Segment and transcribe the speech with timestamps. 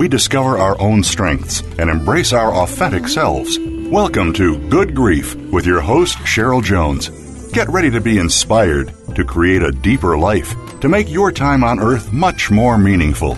[0.00, 3.58] we discover our own strengths and embrace our authentic selves.
[3.60, 7.10] Welcome to Good Grief with your host, Cheryl Jones.
[7.52, 11.80] Get ready to be inspired to create a deeper life, to make your time on
[11.80, 13.36] earth much more meaningful.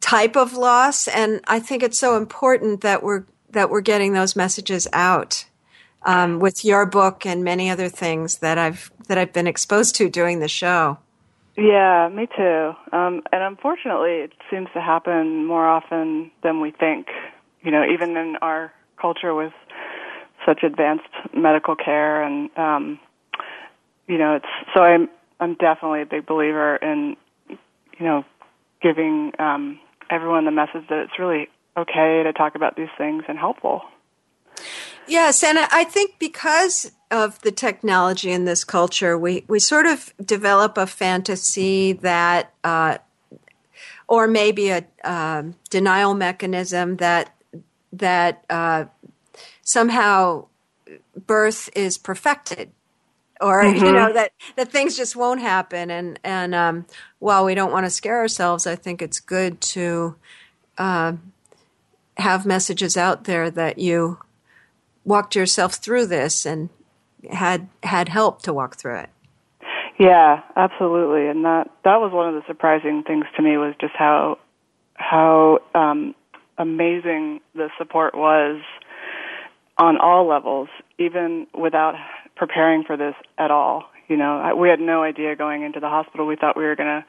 [0.00, 4.36] type of loss, and I think it's so important that we're that we're getting those
[4.36, 5.46] messages out
[6.02, 10.08] um, with your book and many other things that I've that I've been exposed to
[10.08, 10.98] doing the show.
[11.56, 12.72] Yeah, me too.
[12.92, 17.08] Um, and unfortunately, it seems to happen more often than we think.
[17.62, 19.52] You know, even in our culture with
[20.48, 21.04] such advanced
[21.34, 22.98] medical care, and um,
[24.06, 25.08] you know, it's so I'm
[25.40, 27.16] I'm definitely a big believer in
[27.48, 28.24] you know
[28.80, 29.78] giving um,
[30.10, 33.82] everyone the message that it's really okay to talk about these things and helpful.
[35.06, 40.12] Yes, and I think because of the technology in this culture, we, we sort of
[40.22, 42.98] develop a fantasy that, uh,
[44.06, 47.34] or maybe a um denial mechanism that
[47.92, 48.84] that uh,
[49.68, 50.46] somehow
[51.26, 52.70] birth is perfected,
[53.40, 55.90] or you know that that things just won't happen.
[55.90, 56.86] And and um,
[57.18, 60.16] while we don't want to scare ourselves, I think it's good to
[60.78, 61.12] uh,
[62.16, 64.18] have messages out there that you
[65.04, 66.70] walked yourself through this and
[67.30, 69.10] had had help to walk through it.
[69.98, 71.26] Yeah, absolutely.
[71.28, 74.38] And that that was one of the surprising things to me was just how
[74.94, 76.14] how um,
[76.56, 78.62] amazing the support was
[79.78, 80.68] on all levels,
[80.98, 81.94] even without
[82.36, 83.84] preparing for this at all.
[84.08, 86.26] You know, we had no idea going into the hospital.
[86.26, 87.04] We thought we were going to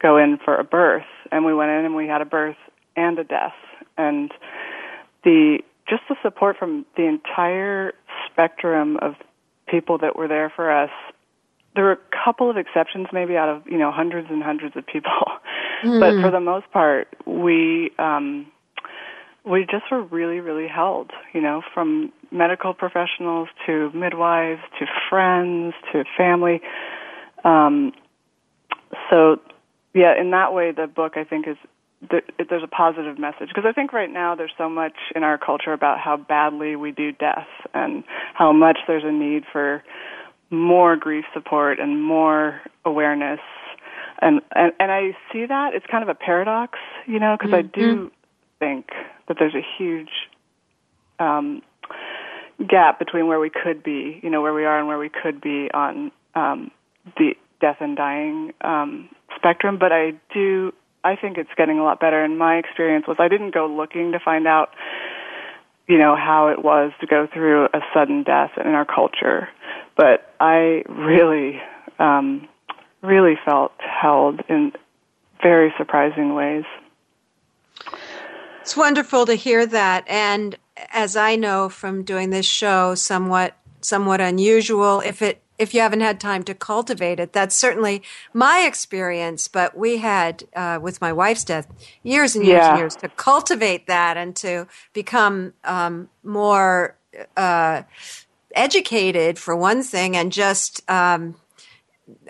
[0.00, 2.56] go in for a birth, and we went in and we had a birth
[2.96, 3.54] and a death,
[3.98, 4.32] and
[5.24, 5.58] the
[5.88, 7.92] just the support from the entire
[8.30, 9.14] spectrum of
[9.66, 10.90] people that were there for us
[11.74, 14.86] there were a couple of exceptions maybe out of you know hundreds and hundreds of
[14.86, 15.10] people
[15.82, 18.46] but for the most part we um
[19.44, 25.74] we just were really really held you know from medical professionals to midwives to friends
[25.92, 26.60] to family.
[27.44, 27.92] Um
[29.10, 29.40] so
[29.92, 31.56] yeah in that way the book i think is
[32.10, 33.48] th- there's a positive message.
[33.48, 36.92] Because I think right now there's so much in our culture about how badly we
[36.92, 39.82] do death and how much there's a need for
[40.50, 43.40] more grief support and more awareness.
[44.20, 45.74] And and, and I see that.
[45.74, 48.10] It's kind of a paradox you know because I do
[48.58, 48.88] think
[49.28, 50.10] that there's a huge
[51.18, 51.62] um
[52.68, 55.40] gap between where we could be you know where we are and where we could
[55.40, 56.70] be on um
[57.16, 59.78] the death and dying um spectrum.
[59.78, 60.72] But I do
[61.02, 62.22] I think it's getting a lot better.
[62.22, 64.70] And my experience was I didn't go looking to find out
[65.86, 69.48] you know how it was to go through a sudden death in our culture.
[69.96, 71.60] But I really
[71.98, 72.48] um
[73.02, 74.72] really felt held in
[75.42, 76.64] very surprising ways
[78.64, 80.06] It's wonderful to hear that.
[80.08, 80.56] And
[80.90, 86.00] as I know from doing this show somewhat somewhat unusual if it if you haven't
[86.00, 87.32] had time to cultivate it.
[87.34, 88.02] That's certainly
[88.32, 91.68] my experience, but we had, uh, with my wife's death,
[92.02, 92.70] years and years Yeah.
[92.70, 96.96] and years to cultivate that and to become um, more
[97.36, 97.82] uh,
[98.54, 100.82] educated, for one thing, and just.
[100.90, 101.36] Um,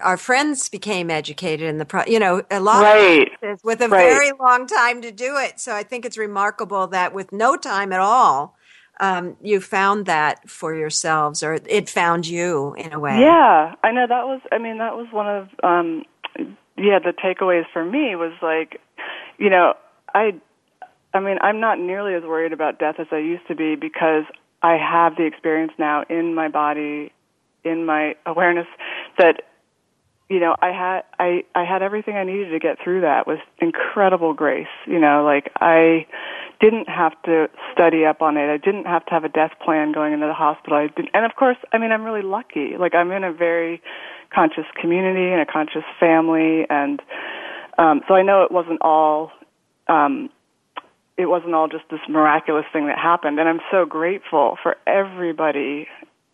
[0.03, 3.29] our friends became educated in the pro you know a lot Right.
[3.43, 3.97] of with a Right.
[3.97, 7.93] very long time to do it so i think it's remarkable that with no time
[7.93, 8.57] at all
[9.01, 13.93] um, you found that for yourselves or it found you in a way Yeah, I
[13.93, 14.41] know that was.
[14.53, 15.49] I mean, that was one of.
[15.63, 16.05] um
[16.77, 18.81] Yeah, the takeaways for me was like,
[19.39, 19.75] you know,
[20.15, 20.35] I.
[21.13, 24.25] I mean, I'm not nearly as worried about death as I used to be because
[24.63, 27.13] I have the experience now in my body,
[27.63, 28.67] in my awareness
[29.19, 29.43] that
[30.29, 33.41] you know i had i i had everything i needed to get through that with
[33.59, 36.07] incredible grace you know like i
[36.61, 38.49] didn't have to study up on it.
[38.49, 40.79] I didn't have to have a death plan going into the hospital.
[40.79, 42.77] I didn't and of course i mean i'm really lucky.
[42.79, 43.83] Like i'm in a very
[44.35, 47.01] conscious community and a conscious family and
[47.79, 49.31] um so i know it wasn't all
[49.89, 50.31] um
[51.17, 53.39] it wasn't all just this miraculous thing that happened.
[53.39, 55.89] And i'm so grateful for everybody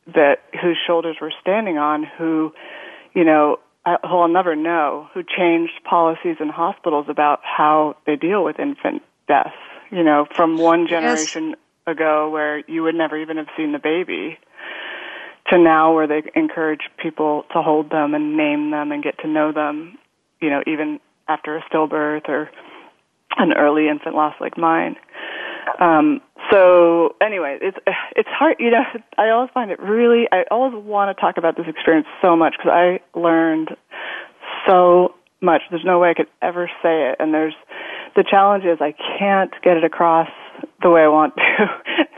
[0.07, 2.53] that whose shoulders we're standing on who
[3.15, 8.17] you know I- who I'll never know who changed policies in hospitals about how they
[8.17, 9.55] deal with infant death
[9.91, 11.55] you know from one generation
[11.87, 14.39] ago where you would never even have seen the baby
[15.49, 19.29] to now where they encourage people to hold them and name them and get to
[19.29, 19.97] know them
[20.41, 22.51] you know even after a stillbirth or
[23.39, 24.97] an early infant loss like mine.
[25.79, 26.21] Um,
[26.51, 27.79] so anyway, it's
[28.17, 28.57] it's hard.
[28.59, 28.83] You know,
[29.19, 30.27] I always find it really.
[30.33, 33.77] I always want to talk about this experience so much because I learned
[34.67, 35.63] so much.
[35.71, 37.55] There's no way I could ever say it, and there's
[38.17, 40.29] the challenge is I can't get it across
[40.83, 41.67] the way I want to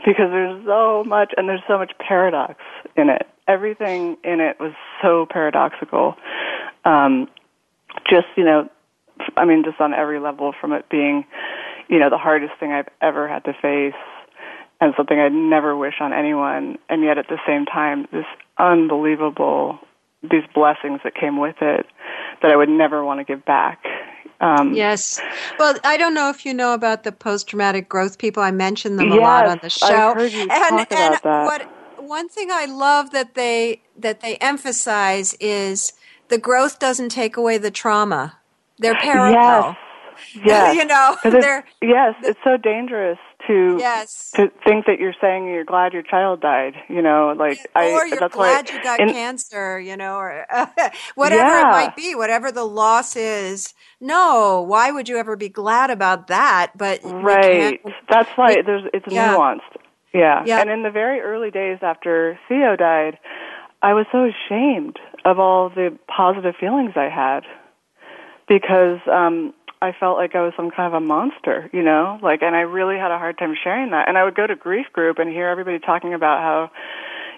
[0.05, 2.55] because there's so much and there's so much paradox
[2.95, 3.27] in it.
[3.47, 6.15] Everything in it was so paradoxical.
[6.85, 7.27] Um,
[8.09, 8.69] just you know,
[9.37, 11.25] I mean, just on every level, from it being,
[11.89, 13.99] you know, the hardest thing I've ever had to face,
[14.81, 18.25] and something I'd never wish on anyone, and yet at the same time, this
[18.57, 19.79] unbelievable,
[20.21, 21.85] these blessings that came with it,
[22.41, 23.83] that I would never want to give back.
[24.41, 25.21] Um, Yes.
[25.57, 28.43] Well, I don't know if you know about the post traumatic growth people.
[28.43, 29.87] I mentioned them a lot on the show.
[29.87, 31.45] I've heard you and talk about and that.
[31.45, 35.93] what one thing I love that they that they emphasize is
[36.27, 38.39] the growth doesn't take away the trauma.
[38.79, 39.67] They're parallel.
[39.69, 39.77] Yes.
[40.43, 40.75] Yes.
[40.77, 43.17] you know, it's- yes, it's so dangerous
[43.47, 44.31] to yes.
[44.35, 46.75] to think that you're saying you're glad your child died.
[46.87, 47.91] You know, like I.
[47.91, 50.45] or you're glad you got in- cancer, you know, or
[51.15, 51.67] whatever Yeah.
[51.67, 53.73] it might be, whatever the loss is.
[53.99, 56.71] No, why would you ever be glad about that?
[56.77, 57.81] But Right.
[58.09, 59.35] That's why we- there's it's yeah.
[59.35, 59.59] nuanced.
[60.13, 60.43] Yeah.
[60.45, 60.61] Yeah.
[60.61, 63.17] And in the very early days after Theo died,
[63.81, 67.43] I was so ashamed of all the positive feelings I had
[68.47, 72.17] because um I felt like I was some kind of a monster, you know?
[72.23, 74.07] Like and I really had a hard time sharing that.
[74.07, 76.71] And I would go to grief group and hear everybody talking about how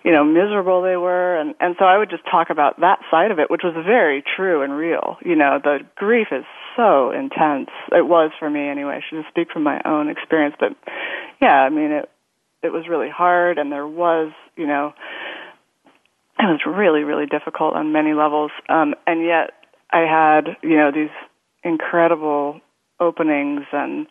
[0.06, 3.32] you know, miserable they were and and so I would just talk about that side
[3.32, 5.18] of it, which was very true and real.
[5.26, 6.46] You know, the grief is
[6.76, 7.72] so intense.
[7.92, 9.02] It was for me anyway.
[9.02, 10.78] I should speak from my own experience, but
[11.42, 12.10] yeah, I mean it
[12.62, 14.94] it was really hard and there was, you know,
[16.38, 18.52] it was really really difficult on many levels.
[18.70, 19.54] Um and yet
[19.90, 21.16] I had, you know, these
[21.66, 22.62] incredible
[23.00, 24.08] openings and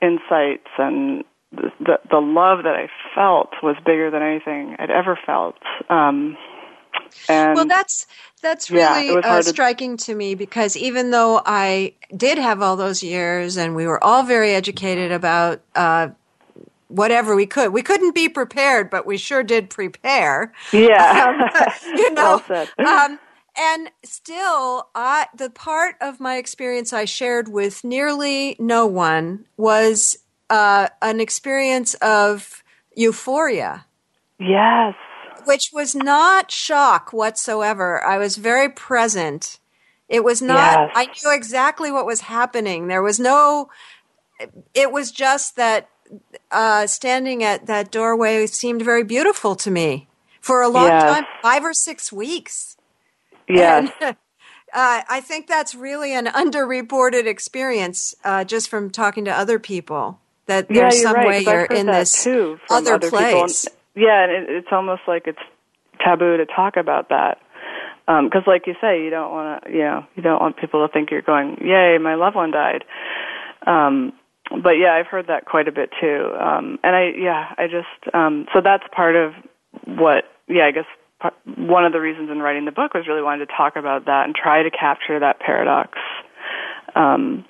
[0.00, 5.56] insights and the, the love that I felt was bigger than anything I'd ever felt.
[5.88, 6.36] Um,
[7.28, 8.06] and well, that's
[8.42, 12.60] that's really was uh, hard to- striking to me because even though I did have
[12.60, 16.08] all those years and we were all very educated about uh,
[16.88, 20.52] whatever we could, we couldn't be prepared, but we sure did prepare.
[20.72, 22.42] yeah, you know,
[22.78, 23.18] well um,
[23.56, 30.18] and still, I the part of my experience I shared with nearly no one was
[30.50, 32.62] uh, an experience of
[32.96, 33.86] euphoria
[34.38, 34.94] yes,
[35.46, 38.04] which was not shock whatsoever.
[38.04, 39.58] I was very present.
[40.08, 40.90] It was not, Yes.
[40.94, 42.88] I knew exactly what was happening.
[42.88, 43.68] There was no,
[44.74, 45.88] it was just that
[46.50, 50.08] uh, standing at that doorway seemed very beautiful to me
[50.40, 51.02] for a long Yes.
[51.04, 52.73] time five or six weeks.
[53.48, 54.10] Yes, And,
[54.72, 60.20] uh, I think that's really an underreported experience uh, just from talking to other people.
[60.46, 60.82] That yeah.
[60.82, 61.26] there's some right.
[61.26, 63.64] way you're in this too other other place.
[63.64, 63.78] People.
[63.96, 65.38] Yeah, and it, it's almost like it's
[66.04, 67.38] taboo to talk about that.
[68.06, 70.92] Because, like you say, you don't want to, you know, you don't want people to
[70.92, 72.84] think you're going, "Yay, my loved one died."
[73.66, 74.12] Um,
[74.50, 76.30] but yeah, I've heard that quite a bit too.
[76.38, 79.32] Um, and I, yeah, I just, um, so that's part of
[79.86, 80.84] what yeah, I guess
[81.56, 84.24] one of the reasons in writing the book was really wanting to talk about that
[84.26, 85.98] and try to capture that paradox.
[86.94, 87.44] Um,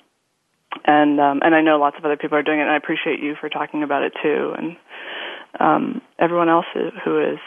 [0.83, 3.19] and um, and I know lots of other people are doing it, and I appreciate
[3.19, 4.77] you for talking about it too, and
[5.59, 6.65] um, everyone else
[7.03, 7.39] who is.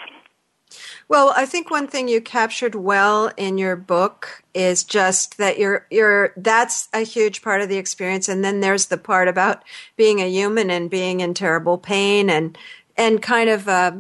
[1.09, 5.87] Well, I think one thing you captured well in your book is just that you're
[5.91, 9.65] you're that's a huge part of the experience and then there's the part about
[9.97, 12.59] being a human and being in terrible pain and
[12.97, 13.93] and kind of uh,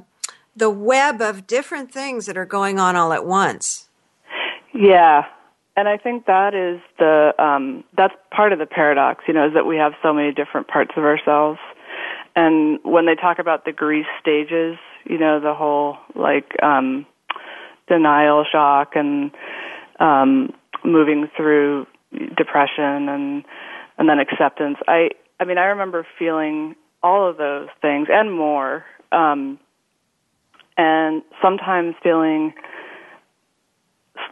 [0.58, 3.88] the web of different things that are going on all at once.
[4.74, 5.24] Yeah.
[5.76, 9.54] And I think that is the um, that's part of the paradox, you know, is
[9.54, 11.60] that we have so many different parts of ourselves.
[12.34, 17.06] And when they talk about the grief stages, you know, the whole like um,
[17.86, 19.30] denial, shock, and
[20.00, 20.52] um,
[20.84, 21.86] moving through
[22.36, 23.44] depression and
[23.98, 24.78] and then acceptance.
[24.86, 25.10] I
[25.40, 29.58] I mean, I remember feeling all of those things and more um,
[30.78, 32.54] and sometimes feeling,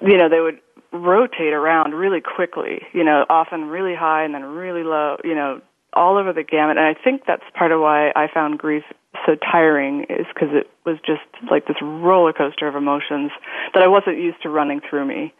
[0.01, 0.61] you know, they would
[0.93, 5.61] rotate around really quickly, you know, often really high and then really low, you know,
[5.93, 6.79] all over the gamut.
[6.79, 8.85] And I think that's part of why I found grief
[9.25, 13.33] so tiring is because it was just like this roller coaster of emotions
[13.75, 15.35] that I wasn't used to running through me.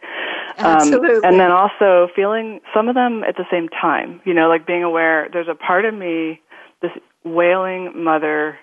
[0.57, 1.15] Um, Absolutely.
[1.17, 4.65] Um, and then also feeling some of them at the same time, you know, like
[4.65, 6.41] being aware there's a part of me,
[6.81, 6.91] this
[7.23, 8.57] wailing mother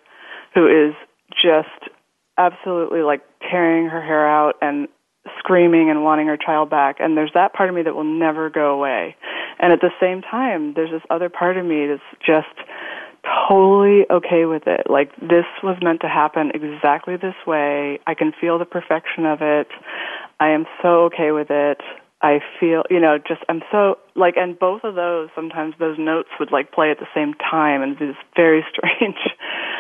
[0.55, 0.95] who is
[1.31, 1.69] just
[2.39, 4.89] absolutely like tearing her hair out and
[5.39, 8.51] screaming and wanting her child back and there's that part of me that will never
[8.51, 9.17] go away.
[9.59, 12.69] And at the same time there's this other part of me that's just
[13.49, 14.89] totally okay with it.
[14.91, 17.99] Like this was meant to happen exactly this way.
[18.07, 19.69] I can feel the perfection of it.
[20.41, 21.81] I am so okay with it
[22.25, 26.31] I feel, you know, just I'm so like, and both of those sometimes those notes
[26.41, 29.19] would like play at the same time, and it's very strange.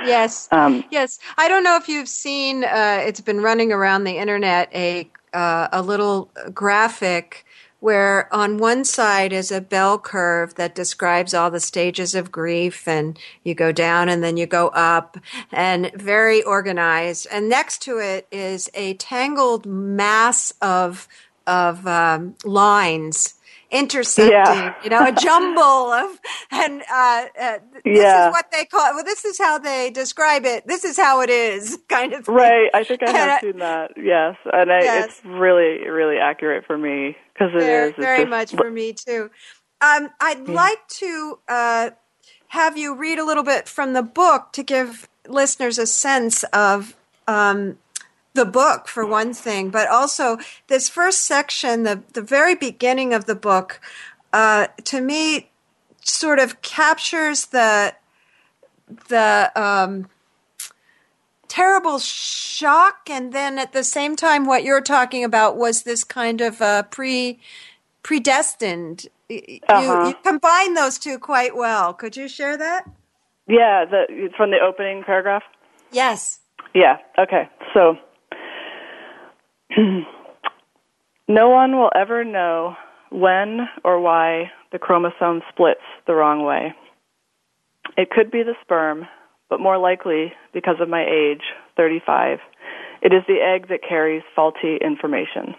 [0.05, 1.19] Yes, um, yes.
[1.39, 2.65] I don't know if you've seen.
[2.65, 7.47] Uh, it's been running around the internet a uh, a little graphic
[7.85, 12.89] where on one side is a bell curve that describes all the stages of grief
[12.89, 15.19] and you go down and then you go up
[15.53, 21.07] and very organized and next to it is a tangled mass of
[21.47, 23.35] of um, lines
[23.75, 24.75] intersecting, yeah.
[24.85, 25.61] you know, a jumble
[25.93, 26.21] of,
[26.51, 28.29] and uh, uh, this yeah.
[28.29, 28.95] is what they call.
[28.95, 30.67] Well, this is how they describe it.
[30.67, 32.25] This is how it is, kind of.
[32.25, 32.35] Thing.
[32.35, 32.71] Right.
[32.73, 33.93] I think I have seen that.
[33.97, 35.09] Yes, and I, yes.
[35.09, 37.95] it's really, really accurate for me because it very, is.
[37.99, 39.31] very just, much for me too.
[39.81, 40.55] Um, I'd yeah.
[40.55, 41.91] like to uh,
[42.49, 46.95] have you read a little bit from the book to give listeners a sense of
[47.27, 47.79] um,
[48.35, 53.25] the book for one thing, but also this first section, the the very beginning of
[53.25, 53.81] the book,
[54.33, 55.51] uh, to me,
[56.03, 57.95] sort of captures the
[59.09, 60.09] the um,
[61.49, 66.41] terrible shock, and then at the same time, what you're talking about was this kind
[66.41, 67.39] of uh, pre
[68.03, 69.07] predestined.
[69.31, 69.81] Uh-huh.
[69.81, 71.95] You, you combine those two quite well.
[71.95, 72.85] Could you share that?
[73.47, 75.43] Yeah, the, from the opening paragraph.
[75.93, 76.41] Yes.
[76.75, 76.99] Yeah.
[77.19, 77.49] Okay.
[77.73, 77.97] So
[81.29, 82.77] no one will ever know
[83.11, 86.75] when or why the chromosome splits the wrong way.
[87.97, 89.07] It could be the sperm,
[89.49, 91.43] but more likely, because of my age,
[91.77, 92.39] 35,
[93.03, 95.55] it is the egg that carries faulty information.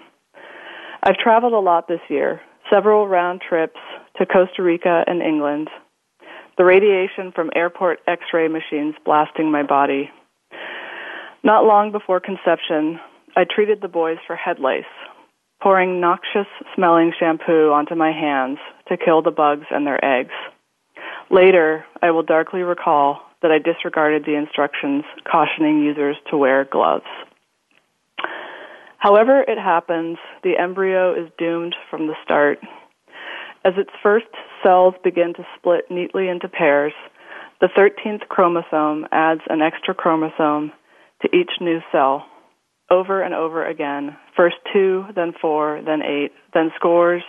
[1.04, 3.80] I've traveled a lot this year, several round trips
[4.18, 5.70] to Costa Rica and England,
[6.58, 10.10] the radiation from airport x ray machines blasting my body.
[11.44, 13.00] Not long before conception,
[13.38, 14.84] I treated the boys for head lice,
[15.62, 20.32] pouring noxious smelling shampoo onto my hands to kill the bugs and their eggs.
[21.30, 27.04] Later, I will darkly recall that I disregarded the instructions cautioning users to wear gloves.
[29.00, 32.60] However it happens, the embryo is doomed from the start.
[33.66, 34.28] As its first
[34.64, 36.94] cells begin to split neatly into pairs,
[37.60, 40.72] the 13th chromosome adds an extra chromosome
[41.22, 42.26] to each new cell
[42.90, 44.16] over and over again.
[44.36, 47.24] First two, then four, then eight, then scores,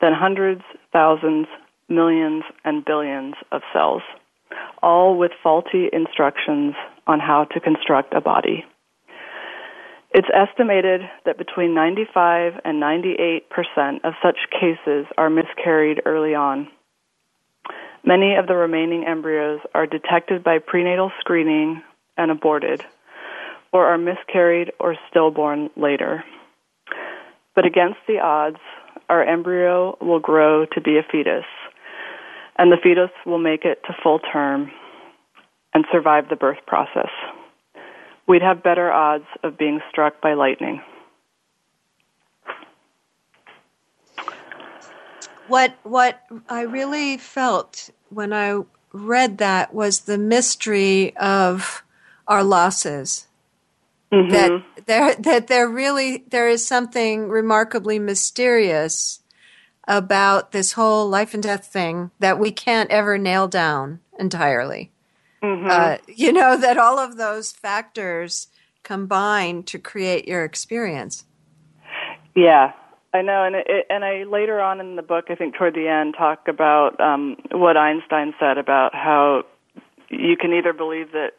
[0.00, 1.46] then hundreds, thousands,
[1.88, 4.02] millions, and billions of cells,
[4.82, 6.74] all with faulty instructions
[7.06, 8.64] on how to construct a body.
[10.10, 16.68] It's estimated that between 95 and 98 percent of such cases are miscarried early on.
[18.04, 21.82] Many of the remaining embryos are detected by prenatal screening
[22.16, 22.84] and aborted
[23.72, 26.24] or are miscarried or stillborn later.
[27.54, 28.58] But against the odds,
[29.08, 31.44] our embryo will grow to be a fetus,
[32.56, 34.70] and the fetus will make it to full term
[35.74, 37.10] and survive the birth process.
[38.28, 40.82] we'd have better odds of being struck by lightning.
[45.48, 48.60] What what I really felt when I
[48.92, 51.82] read that was the mystery of
[52.26, 53.27] our losses.
[54.12, 54.30] Mm-hmm.
[54.30, 59.20] That there that there really there is something remarkably mysterious
[59.86, 64.92] about this whole life and death thing that we can't ever nail down entirely.
[65.42, 65.68] Mm-hmm.
[65.70, 68.48] Uh, you know that all of those factors
[68.82, 71.24] combine to create your experience.
[72.34, 72.72] Yeah,
[73.12, 75.88] I know, and it, and I later on in the book, I think toward the
[75.88, 79.44] end, talk about um, what Einstein said about how
[80.10, 81.32] you can either believe that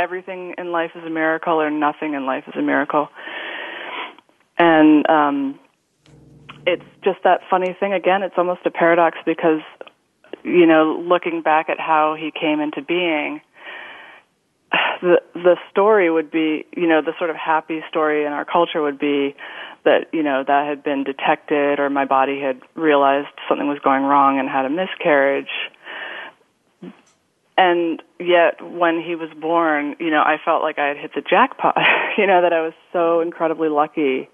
[0.00, 3.08] everything in life is a miracle or nothing in life is a miracle,
[4.58, 5.58] and um,
[6.66, 8.22] it's just that funny thing again.
[8.22, 9.60] It's almost a paradox because
[10.42, 13.40] you know, looking back at how he came into being
[15.02, 18.82] the the story would be, you know, the sort of happy story in our culture
[18.82, 19.34] would be
[19.84, 24.02] that, you know, that had been detected or my body had realized something was going
[24.02, 25.50] wrong and had a miscarriage.
[27.60, 31.20] And yet when he was born, you know, I felt like I had hit the
[31.20, 31.76] jackpot,
[32.16, 34.30] you know, that I was so incredibly lucky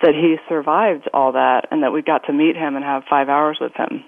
[0.00, 3.28] that he survived all that and that we got to meet him and have 5
[3.28, 4.02] hours with him.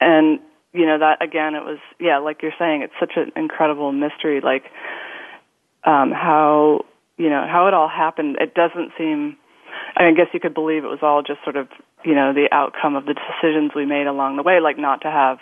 [0.00, 0.40] And
[0.72, 4.40] you know that again it was yeah like you're saying it's such an incredible mystery
[4.42, 4.64] like
[5.84, 6.84] um how
[7.16, 9.36] you know how it all happened it doesn't seem
[9.96, 11.68] I, mean, I guess you could believe it was all just sort of
[12.04, 15.10] you know the outcome of the decisions we made along the way like not to
[15.10, 15.38] have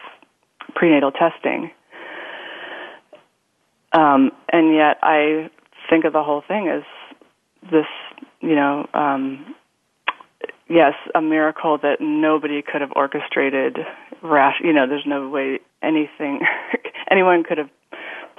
[0.75, 1.71] prenatal testing
[3.93, 5.51] um and yet I
[5.91, 6.83] think of the whole thing as
[7.71, 7.87] this
[8.41, 9.55] you know um
[10.69, 13.79] yes, a miracle that nobody could have orchestrated.
[14.23, 16.41] Rash, you know, there's no way anything,
[17.11, 17.71] anyone could have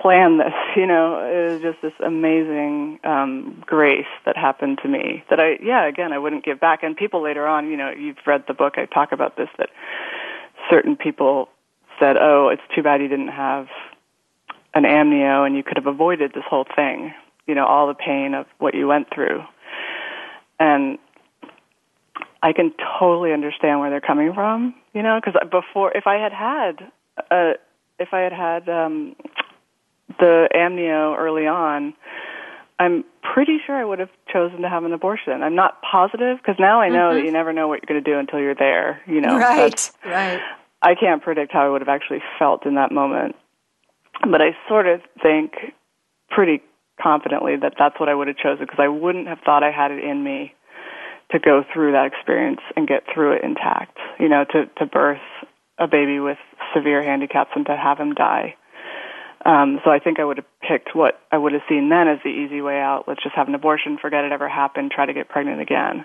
[0.01, 0.53] planned this.
[0.75, 5.24] You know, it was just this amazing um, grace that happened to me.
[5.29, 6.84] That I, yeah, again, I wouldn't give back.
[6.84, 8.73] And people later on, you know, you've read the book.
[8.78, 9.49] I talk about this.
[9.58, 9.69] That
[10.69, 11.49] certain people
[11.99, 13.67] said, "Oh, it's too bad you didn't have
[14.73, 17.13] an amnio, and you could have avoided this whole thing."
[17.45, 19.41] You know, all the pain of what you went through.
[20.60, 20.97] And
[22.41, 26.33] I can totally understand where they're coming from, you know, because before, if I had
[26.33, 26.91] had,
[27.31, 27.53] uh,
[27.99, 29.15] if I had had um,
[30.19, 31.93] the amnio early on,
[32.79, 35.41] I'm pretty sure I would have chosen to have an abortion.
[35.41, 37.17] I'm not positive because now I know mm-hmm.
[37.17, 39.01] that you never know what you're going to do until you're there.
[39.07, 40.41] You know, right, right.
[40.81, 43.35] I can't predict how I would have actually felt in that moment,
[44.21, 45.53] but I sort of think
[46.29, 46.61] pretty
[47.01, 49.91] confidently that that's what I would have chosen because I wouldn't have thought I had
[49.91, 50.53] it in me
[51.31, 53.97] to go through that experience and get through it intact.
[54.19, 55.21] You know, to to birth
[55.79, 56.37] a baby with
[56.75, 58.55] severe handicaps and to have him die.
[59.45, 62.19] Um, so I think I would have picked what I would have seen then as
[62.23, 63.05] the easy way out.
[63.07, 66.03] Let's just have an abortion, forget it ever happened, try to get pregnant again.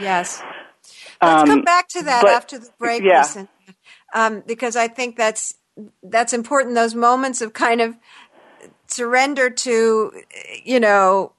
[0.00, 0.42] Yes.
[1.22, 3.20] Let's um, come back to that but, after the break, yeah.
[3.20, 3.48] listen,
[4.14, 5.54] um, because I think that's
[6.02, 6.74] that's important.
[6.74, 7.96] Those moments of kind of
[8.86, 10.12] surrender to,
[10.64, 11.32] you know,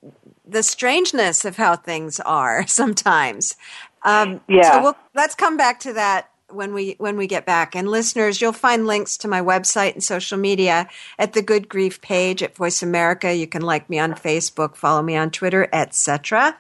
[0.46, 3.56] the strangeness of how things are sometimes.
[4.04, 4.72] Um, yeah.
[4.72, 7.76] So we'll, let's come back to that when we when we get back.
[7.76, 12.02] And listeners, you'll find links to my website and social media at the Good Grief
[12.02, 13.34] page at Voice America.
[13.34, 16.58] You can like me on Facebook, follow me on Twitter, etc.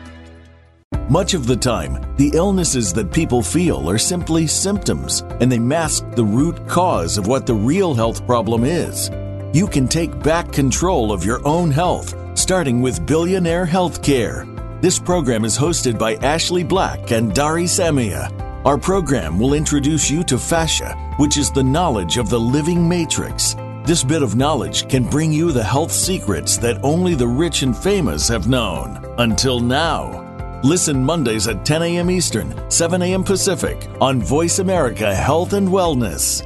[1.10, 6.10] Much of the time, the illnesses that people feel are simply symptoms, and they mask
[6.12, 9.10] the root cause of what the real health problem is.
[9.54, 14.48] You can take back control of your own health, starting with Billionaire Healthcare.
[14.82, 18.51] This program is hosted by Ashley Black and Dari Samia.
[18.64, 23.56] Our program will introduce you to fascia, which is the knowledge of the living matrix.
[23.86, 27.76] This bit of knowledge can bring you the health secrets that only the rich and
[27.76, 29.04] famous have known.
[29.18, 30.62] Until now.
[30.64, 32.12] Listen Mondays at 10 a.m.
[32.12, 33.24] Eastern, 7 a.m.
[33.24, 36.46] Pacific on Voice America Health and Wellness.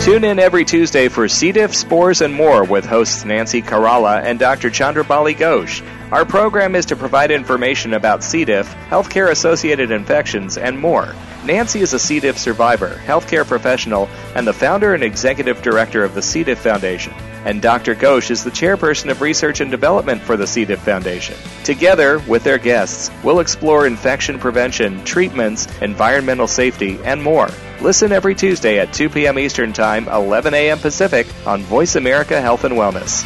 [0.00, 1.52] Tune in every Tuesday for C.
[1.52, 4.70] diff, spores, and more with hosts Nancy Caralla and Dr.
[4.70, 5.82] Chandrabali Ghosh.
[6.12, 8.44] Our program is to provide information about C.
[8.44, 11.14] diff, healthcare associated infections, and more.
[11.46, 12.20] Nancy is a C.
[12.20, 16.44] diff survivor, healthcare professional, and the founder and executive director of the C.
[16.44, 17.14] diff Foundation.
[17.46, 17.94] and Dr.
[17.94, 20.66] Ghosh is the chairperson of research and development for the C.
[20.66, 21.34] diff Foundation.
[21.64, 27.48] Together, with their guests, we'll explore infection prevention, treatments, environmental safety, and more.
[27.80, 29.38] Listen every Tuesday at 2 p.m.
[29.38, 30.78] Eastern Time, 11 a.m.
[30.78, 33.24] Pacific on Voice America Health and Wellness.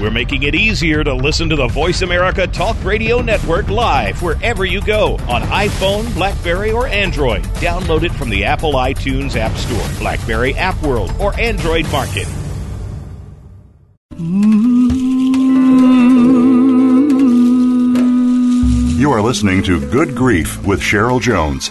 [0.00, 4.64] We're making it easier to listen to the Voice America Talk Radio Network live wherever
[4.64, 7.44] you go on iPhone, Blackberry, or Android.
[7.54, 12.26] Download it from the Apple iTunes App Store, Blackberry App World, or Android Market.
[18.98, 21.70] You are listening to Good Grief with Cheryl Jones.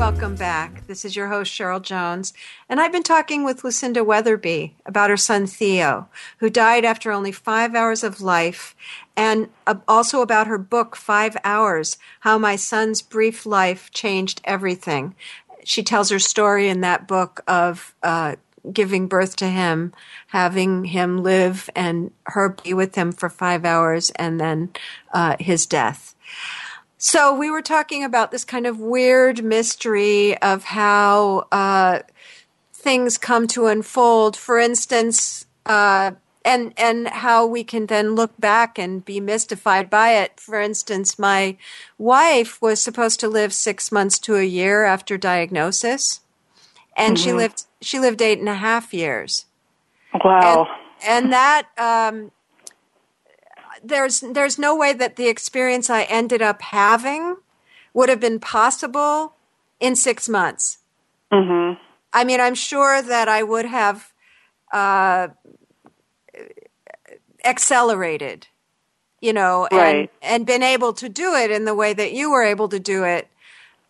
[0.00, 0.86] Welcome back.
[0.86, 2.32] This is your host, Cheryl Jones,
[2.70, 6.08] and I've been talking with Lucinda Weatherby about her son Theo,
[6.38, 8.74] who died after only five hours of life,
[9.14, 9.50] and
[9.86, 15.14] also about her book, Five Hours How My Son's Brief Life Changed Everything.
[15.64, 18.36] She tells her story in that book of uh,
[18.72, 19.92] giving birth to him,
[20.28, 24.70] having him live and her be with him for five hours, and then
[25.12, 26.16] uh, his death.
[27.02, 32.00] So we were talking about this kind of weird mystery of how uh,
[32.74, 34.36] things come to unfold.
[34.36, 36.10] For instance, uh,
[36.44, 40.38] and and how we can then look back and be mystified by it.
[40.38, 41.56] For instance, my
[41.96, 46.20] wife was supposed to live six months to a year after diagnosis,
[46.94, 47.24] and mm-hmm.
[47.24, 49.46] she lived she lived eight and a half years.
[50.22, 50.66] Wow!
[51.02, 52.30] And, and that um,
[53.82, 57.36] there's there's no way that the experience I ended up having
[57.92, 59.34] would have been possible
[59.78, 60.78] in six months.
[61.32, 61.80] Mm-hmm.
[62.12, 64.12] I mean, I'm sure that I would have
[64.72, 65.28] uh,
[67.44, 68.48] accelerated,
[69.20, 69.96] you know, right.
[69.96, 72.80] and and been able to do it in the way that you were able to
[72.80, 73.28] do it.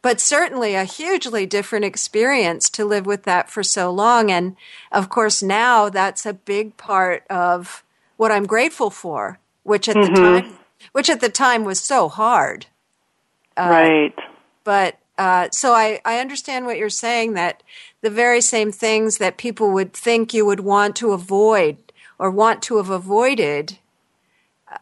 [0.02, 4.30] But certainly a hugely different experience to live with that for so long.
[4.30, 4.56] And
[4.90, 7.84] of course, now that's a big part of
[8.16, 9.38] what I'm grateful for
[9.70, 10.12] which at mm-hmm.
[10.12, 10.58] the time
[10.92, 12.66] which at the time was so hard.
[13.56, 14.14] Uh, right.
[14.64, 17.62] But uh, so I, I understand what you're saying that
[18.00, 21.76] the very same things that people would think you would want to avoid
[22.18, 23.78] or want to have avoided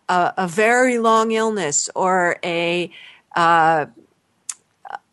[0.09, 2.91] a, a very long illness or a
[3.37, 3.87] uh,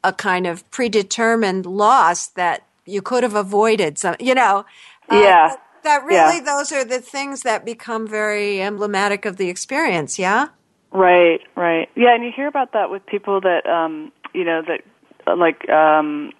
[0.04, 3.98] a kind of predetermined loss that you could have avoided.
[3.98, 4.66] Some, you know,
[5.12, 6.42] uh, yeah that really yeah.
[6.42, 10.50] those are the things that become very emblematic of the experience yeah?
[10.92, 11.90] Right right.
[11.96, 16.32] Yeah and you hear about that with people that um you know that like um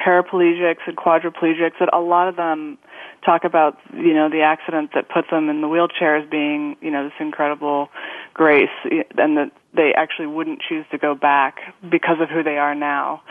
[0.00, 2.78] paraplegics and quadriplegics that a lot of them
[3.24, 6.90] talk about you know the accident that put them in the wheelchair as being you
[6.90, 7.88] know this incredible
[8.34, 11.56] grace and that they actually wouldn't choose to go back
[11.90, 13.22] because of who they are now.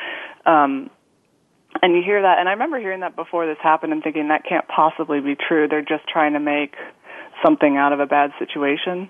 [0.45, 0.89] Um
[1.86, 4.43] and you hear that and i remember hearing that before this happened and thinking that
[4.43, 5.67] can't possibly be true.
[5.67, 6.74] They're just trying to make
[7.45, 9.10] something out of a bad situation.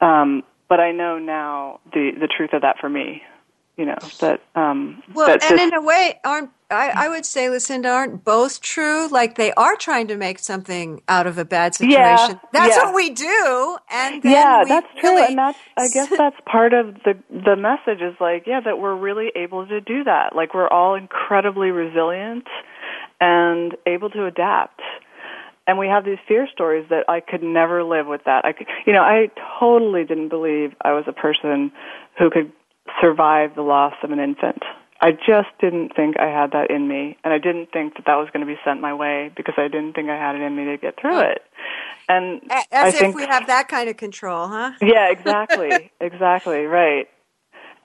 [0.00, 3.22] Um but i know now the the truth of that for me
[3.76, 7.50] you know that um well that and in a way aren't I, I would say
[7.50, 11.74] lucinda aren't both true like they are trying to make something out of a bad
[11.74, 12.84] situation yeah, that's yeah.
[12.84, 16.72] what we do and yeah we that's really true and that's i guess that's part
[16.72, 20.54] of the the message is like yeah that we're really able to do that like
[20.54, 22.46] we're all incredibly resilient
[23.20, 24.80] and able to adapt
[25.66, 28.44] and we have these fear stories that I could never live with that.
[28.44, 31.72] I could, you know, I totally didn't believe I was a person
[32.18, 32.52] who could
[33.00, 34.62] survive the loss of an infant.
[35.00, 38.14] I just didn't think I had that in me, and I didn't think that that
[38.14, 40.56] was going to be sent my way because I didn't think I had it in
[40.56, 41.42] me to get through it.
[42.08, 44.72] And as I if think, we have that kind of control, huh?
[44.80, 47.08] Yeah, exactly, exactly, right.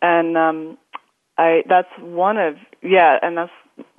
[0.01, 0.77] And um,
[1.37, 3.51] I that's one of yeah, and that's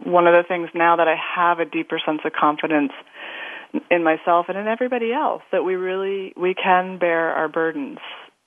[0.04, 2.92] one of the things now that I have a deeper sense of confidence
[3.90, 7.98] in myself and in everybody else that we really we can bear our burdens.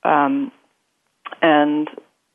[0.04, 0.52] Um,
[1.40, 1.88] and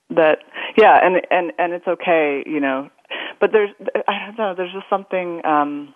[0.09, 0.39] that
[0.77, 2.89] yeah and and and it's okay you know.
[3.39, 3.69] But there's
[4.07, 5.93] i don't know there's just something um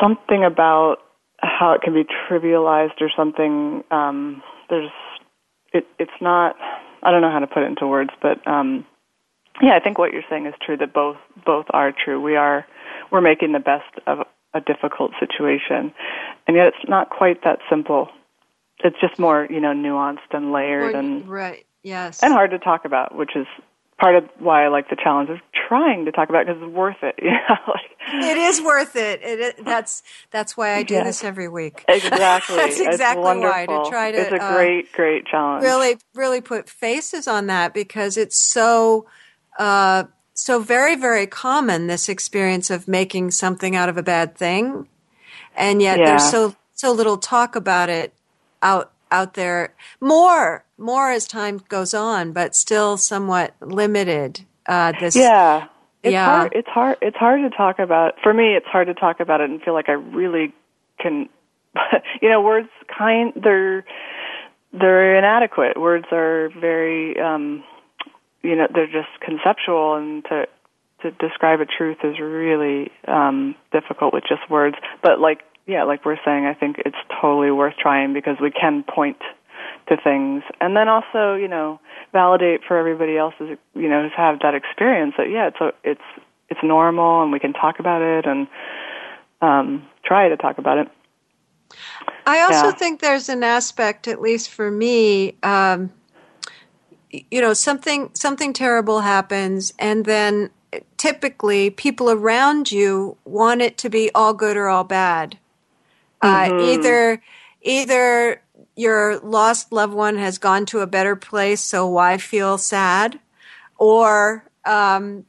[0.00, 0.98] something about
[1.38, 4.90] how it can be trivialized or something um there's
[5.72, 6.56] it it's not
[7.02, 8.86] i don't know how to put it into words but um
[9.60, 12.20] yeah i think what you're saying is true that both both are true.
[12.20, 12.66] We are
[13.10, 14.20] we're making the best of
[14.52, 15.92] a difficult situation.
[16.46, 18.08] And yet it's not quite that simple.
[18.82, 22.22] It's just more you know nuanced and layered more, and right Yes.
[22.22, 23.46] And hard to talk about, which is
[24.00, 27.02] part of why I like the challenge of trying to talk about because it's worth
[27.02, 27.14] it.
[27.22, 29.22] You know, like, it is worth it.
[29.22, 31.04] It is, that's that's why I do Yeah.
[31.04, 31.84] this every week.
[31.88, 32.56] exactly.
[32.56, 35.62] That's exactly why, to try to, It's a uh, great, great challenge.
[35.62, 39.06] really really put faces on that because it's so
[39.58, 44.88] uh, so very very common this experience of making something out of a bad thing
[45.56, 46.06] and yet Yeah.
[46.06, 48.12] there's so so little talk about it
[48.60, 55.14] out out there more more as time goes on but still somewhat limited uh, this
[55.14, 55.66] Yeah.
[56.02, 56.24] It's Yeah.
[56.24, 59.40] hard it's hard it's hard to talk about for me it's hard to talk about
[59.40, 60.52] it and feel like I really
[60.98, 61.28] can
[62.22, 63.84] you know, words kind they're
[64.72, 65.80] they're inadequate.
[65.80, 67.62] Words are very um
[68.42, 70.46] you know, they're just conceptual and to
[71.02, 74.76] to describe a truth is really um difficult with just words.
[75.02, 78.84] But like yeah, like we're saying, I think it's totally worth trying because we can
[78.84, 79.18] point
[79.88, 81.78] to things and then also you know
[82.12, 85.72] validate for everybody else who's you know who's had that experience that yeah it's a,
[85.82, 86.00] it's
[86.48, 88.46] it's normal and we can talk about it and
[89.42, 90.88] um try to talk about it
[92.26, 92.72] I also Yeah.
[92.72, 95.92] think there's an aspect, at least for me, um,
[97.10, 100.50] you know, something something terrible happens, and then
[100.96, 105.38] typically people around you want it to be all good or all bad.
[106.24, 107.22] Uh, either
[107.62, 108.42] either
[108.76, 113.20] your lost loved one has gone to a better place, so why feel sad,
[113.76, 115.24] or um,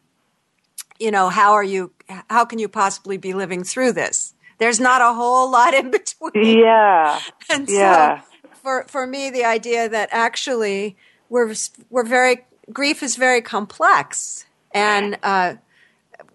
[0.99, 1.91] you know, how are you?
[2.29, 4.33] How can you possibly be living through this?
[4.57, 6.31] There's not a whole lot in between.
[6.33, 8.21] yeah And Yeah.
[8.21, 10.95] so for for me the idea that actually
[11.29, 11.53] we're
[11.89, 15.55] we're very grief is very complex and uh,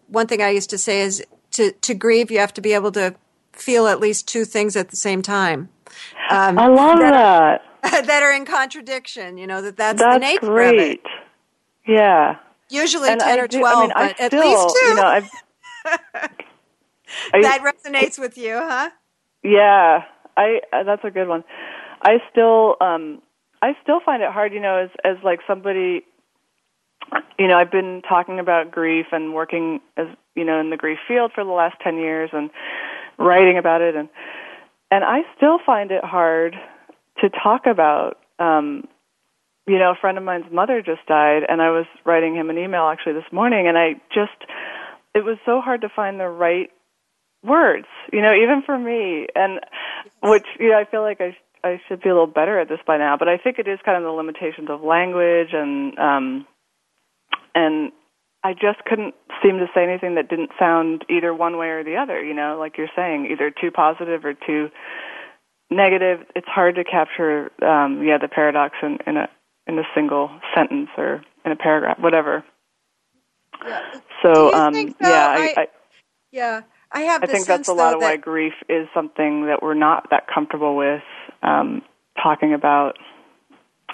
[0.06, 2.92] one thing I used to say is to to grieve you have to be able
[2.92, 3.14] to
[3.52, 5.68] feel at least two things at the same time.
[6.30, 8.22] Um, I love that that.
[8.22, 10.78] are in contradiction you know that that's, the that's nature of great.
[10.78, 11.00] it.
[11.86, 12.36] Yeah.
[12.68, 14.94] Usually and 10 I or do- 12 I mean, I but at least two you
[14.94, 15.20] know
[17.42, 18.90] that resonates with you huh?
[19.42, 20.04] Yeah,
[20.36, 21.44] I uh, that's a good one.
[22.02, 23.22] I still um
[23.62, 26.04] I still find it hard, you know, as as like somebody
[27.38, 30.98] you know, I've been talking about grief and working as you know in the grief
[31.08, 32.50] field for the last 10 years and
[33.20, 33.94] writing about it.
[33.94, 34.08] And
[34.90, 36.56] and I still find it hard
[37.20, 38.88] to talk about um
[39.66, 42.58] you know, a friend of mine's mother just died and I was writing him an
[42.58, 44.32] email actually this morning and I just
[45.14, 46.70] it was so hard to find the right
[47.44, 49.60] words, you know, even for me, and
[50.22, 52.80] which you know I feel like I I should be a little better at this
[52.86, 56.46] by now, but I think it is kind of the limitations of language and um
[57.54, 57.92] and
[58.42, 61.96] I just couldn't seem to say anything that didn't sound either one way or the
[61.96, 64.70] other, you know, like you're saying, either too positive or too
[65.70, 66.20] negative.
[66.34, 69.28] It's hard to capture um yeah, the paradox in, in a
[69.66, 72.44] in a single sentence or in a paragraph, whatever.
[73.66, 73.80] Yeah.
[74.22, 75.66] So um though, yeah, I- I,
[76.32, 76.60] yeah
[76.92, 79.62] I have I think sense that's a lot of that why grief is something that
[79.62, 81.02] we're not that comfortable with
[81.42, 81.82] um,
[82.20, 82.96] talking about.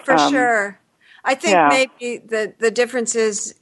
[0.05, 0.79] For Um, sure.
[1.25, 1.69] I think yeah.
[1.69, 3.55] maybe the, the difference is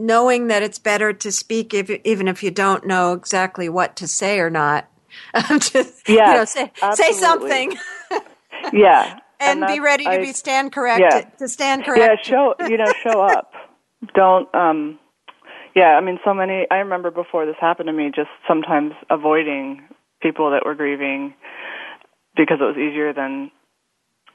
[0.00, 4.08] knowing that it's better to speak if, even if you don't know exactly what to
[4.08, 4.88] say or not.
[5.50, 7.76] Just, you know, say, say something
[8.72, 11.30] Yeah, and, be ready to I- be stand correct yeah.
[11.38, 13.52] to stand Yeah, show you know show up.
[14.14, 14.98] Don't um
[15.74, 19.82] yeah, I mean so many I remember before this happened to me just sometimes avoiding
[20.22, 21.34] people that were grieving
[22.36, 23.50] because it was easier than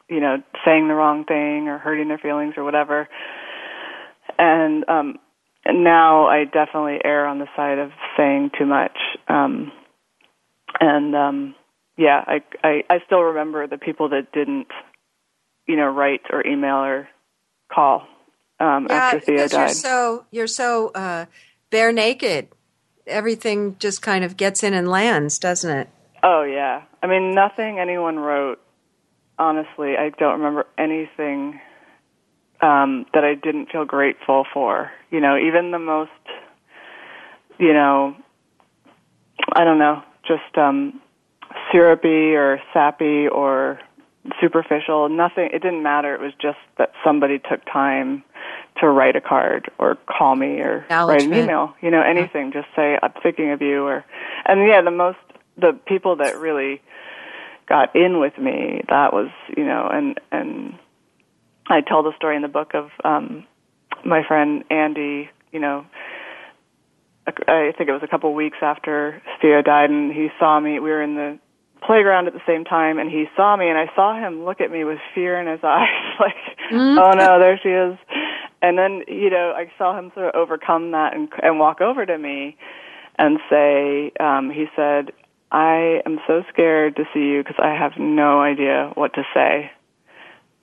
[0.10, 3.08] you know saying the wrong thing or hurting their feelings or whatever.
[4.38, 5.20] And um and
[5.74, 8.98] now I definitely err on the side of saying too much.
[9.28, 9.72] Um
[10.80, 11.56] and um
[11.98, 14.68] yeah, I I I still remember the people that didn't
[15.68, 17.08] you know write or email or
[17.74, 18.08] call
[18.60, 21.26] um yeah, after Theo because you're so you're so uh,
[21.70, 22.50] bare naked.
[23.08, 25.90] Everything just kind of gets in and lands, doesn't it?
[26.24, 26.84] Oh yeah.
[27.02, 28.60] I mean nothing anyone wrote
[29.38, 31.60] honestly, I don't remember anything
[32.62, 34.92] um that I didn't feel grateful for.
[35.12, 36.12] You know, even the most
[37.58, 38.16] you know
[39.54, 41.02] I don't know, just um
[41.72, 43.80] syrupy or sappy or
[44.42, 46.16] superficial, nothing it didn't matter.
[46.16, 48.24] It was just that somebody took time
[48.80, 51.74] to write a card or call me or write an email.
[51.82, 52.52] You know, anything.
[52.52, 54.06] Just say I'm thinking of you or
[54.46, 55.18] and yeah, the most
[55.58, 56.82] the people that really
[57.68, 60.78] got in with me, that was, you know, and and
[61.68, 63.46] I tell the story in the book of um
[64.04, 65.86] my friend Andy, you know,
[67.28, 70.80] I think it was a couple of weeks after Theo died, and he saw me.
[70.80, 71.40] We were in the
[71.86, 74.72] playground at the same time and he saw me and I saw him look at
[74.72, 75.88] me with fear in his eyes
[76.20, 76.36] like
[76.72, 76.98] mm-hmm.
[76.98, 77.98] oh no there she is
[78.62, 82.06] and then you know I saw him sort of overcome that and and walk over
[82.06, 82.58] to me
[83.18, 85.12] and say um he said
[85.52, 89.72] I am so scared to see you because I have no idea what to say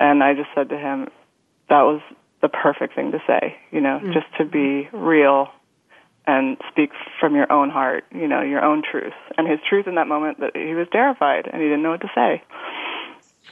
[0.03, 1.09] and I just said to him
[1.71, 2.01] that was
[2.43, 4.13] the perfect thing to say you know mm-hmm.
[4.13, 5.49] just to be real
[6.27, 9.13] and speak from your own heart, you know, your own truth.
[9.37, 12.01] And his truth in that moment that he was terrified and he didn't know what
[12.03, 12.43] to say.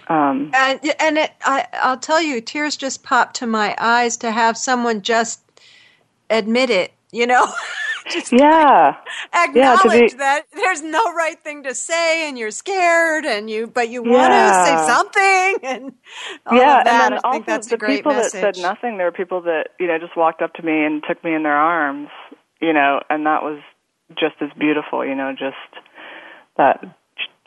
[0.09, 4.31] Um, and and it, I, I'll tell you, tears just popped to my eyes to
[4.31, 5.41] have someone just
[6.29, 6.93] admit it.
[7.13, 7.47] You know,
[8.11, 8.97] just yeah,
[9.33, 13.67] acknowledge yeah, be, that there's no right thing to say, and you're scared, and you
[13.67, 15.93] but you want to say something, and
[16.53, 18.41] yeah, and then also the people message.
[18.41, 18.97] that said nothing.
[18.99, 21.43] There were people that you know just walked up to me and took me in
[21.43, 22.09] their arms,
[22.61, 23.61] you know, and that was
[24.19, 25.57] just as beautiful, you know, just
[26.57, 26.81] that,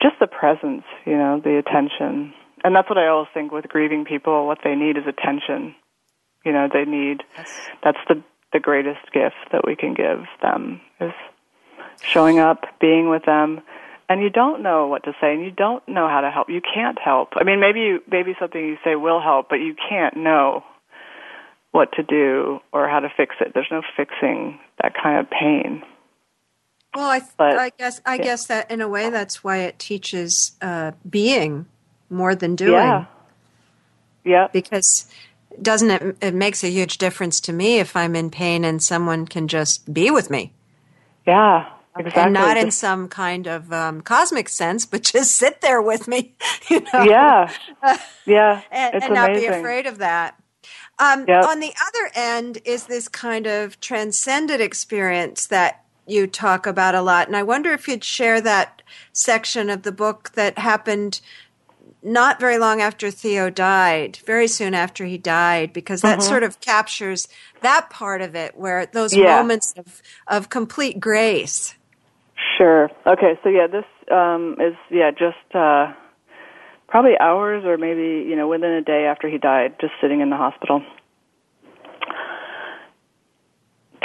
[0.01, 2.33] just the presence, you know, the attention.
[2.63, 5.75] And that's what I always think with grieving people, what they need is attention.
[6.45, 7.23] You know, they need,
[7.83, 8.23] that's the,
[8.53, 11.11] the greatest gift that we can give them is
[12.01, 13.61] showing up, being with them,
[14.09, 16.49] and you don't know what to say and you don't know how to help.
[16.49, 17.29] You can't help.
[17.35, 20.63] I mean, maybe you, maybe something you say will help, but you can't know
[21.71, 23.53] what to do or how to fix it.
[23.53, 25.83] There's no fixing that kind of pain.
[26.93, 28.23] Well, I, th- but, I guess I yeah.
[28.23, 31.65] guess that in a way that's why it teaches uh, being
[32.09, 32.73] more than doing.
[32.73, 33.05] Yeah.
[34.23, 34.47] Yeah.
[34.53, 35.11] Because
[35.61, 36.17] doesn't it?
[36.21, 39.93] It makes a huge difference to me if I'm in pain and someone can just
[39.93, 40.53] be with me.
[41.25, 41.69] Yeah.
[41.95, 42.23] Exactly.
[42.23, 46.33] And not in some kind of um, cosmic sense, but just sit there with me,
[46.69, 47.03] you know.
[47.03, 47.53] Yeah,
[48.25, 50.41] yeah, and, and not be afraid of that.
[50.97, 51.45] Um, yep.
[51.45, 57.01] On the other end is this kind of transcendent experience that you talk about a
[57.01, 57.27] lot.
[57.27, 61.21] And I wonder if you'd share that section of the book that happened
[62.03, 66.27] not very long after Theo died, very soon after he died, because that mm-hmm.
[66.27, 67.27] sort of captures
[67.61, 69.37] that part of it where those yeah.
[69.37, 71.75] moments of, of complete grace.
[72.57, 72.89] Sure.
[73.07, 73.39] Okay.
[73.43, 75.93] So yeah, this um, is yeah just uh,
[76.87, 80.29] probably hours or maybe, you know, within a day after he died, just sitting in
[80.29, 80.83] the hospital.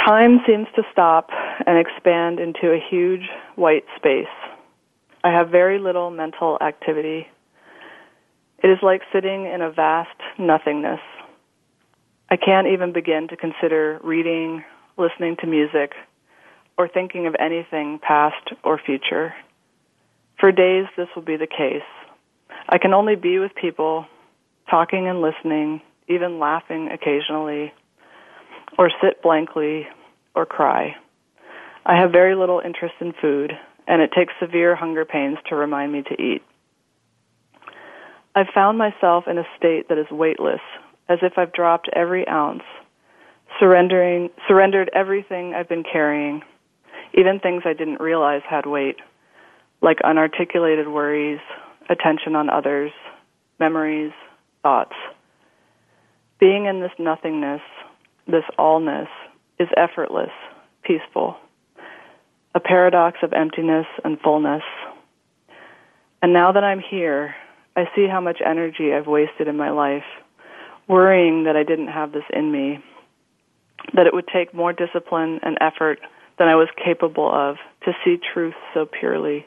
[0.03, 1.29] Time seems to stop
[1.67, 4.25] and expand into a huge white space.
[5.23, 7.27] I have very little mental activity.
[8.61, 10.99] It is like sitting in a vast nothingness.
[12.29, 14.63] I can't even begin to consider reading,
[14.97, 15.93] listening to music,
[16.77, 19.33] or thinking of anything past or future.
[20.39, 21.87] For days, this will be the case.
[22.67, 24.05] I can only be with people,
[24.69, 27.73] talking and listening, even laughing occasionally,
[28.77, 29.87] or sit blankly
[30.35, 30.95] or cry.
[31.85, 33.53] I have very little interest in food,
[33.87, 36.43] and it takes severe hunger pains to remind me to eat.
[38.35, 40.61] I've found myself in a state that is weightless,
[41.07, 42.63] as if I've dropped every ounce,
[43.59, 46.41] surrendering surrendered everything I've been carrying,
[47.13, 48.97] even things I didn't realize had weight,
[49.81, 51.39] like unarticulated worries,
[51.89, 52.91] attention on others,
[53.59, 54.11] memories,
[54.61, 54.93] thoughts.
[56.39, 57.61] Being in this nothingness,
[58.27, 59.07] this allness,
[59.59, 60.29] is effortless,
[60.83, 61.35] peaceful,
[62.55, 64.63] a paradox of emptiness and fullness.
[66.21, 67.35] And now that I'm here,
[67.79, 70.03] I see how much energy I've wasted in my life,
[70.89, 72.83] worrying that I didn't have this in me,
[73.93, 75.99] that it would take more discipline and effort
[76.37, 79.45] than I was capable of to see truth so purely.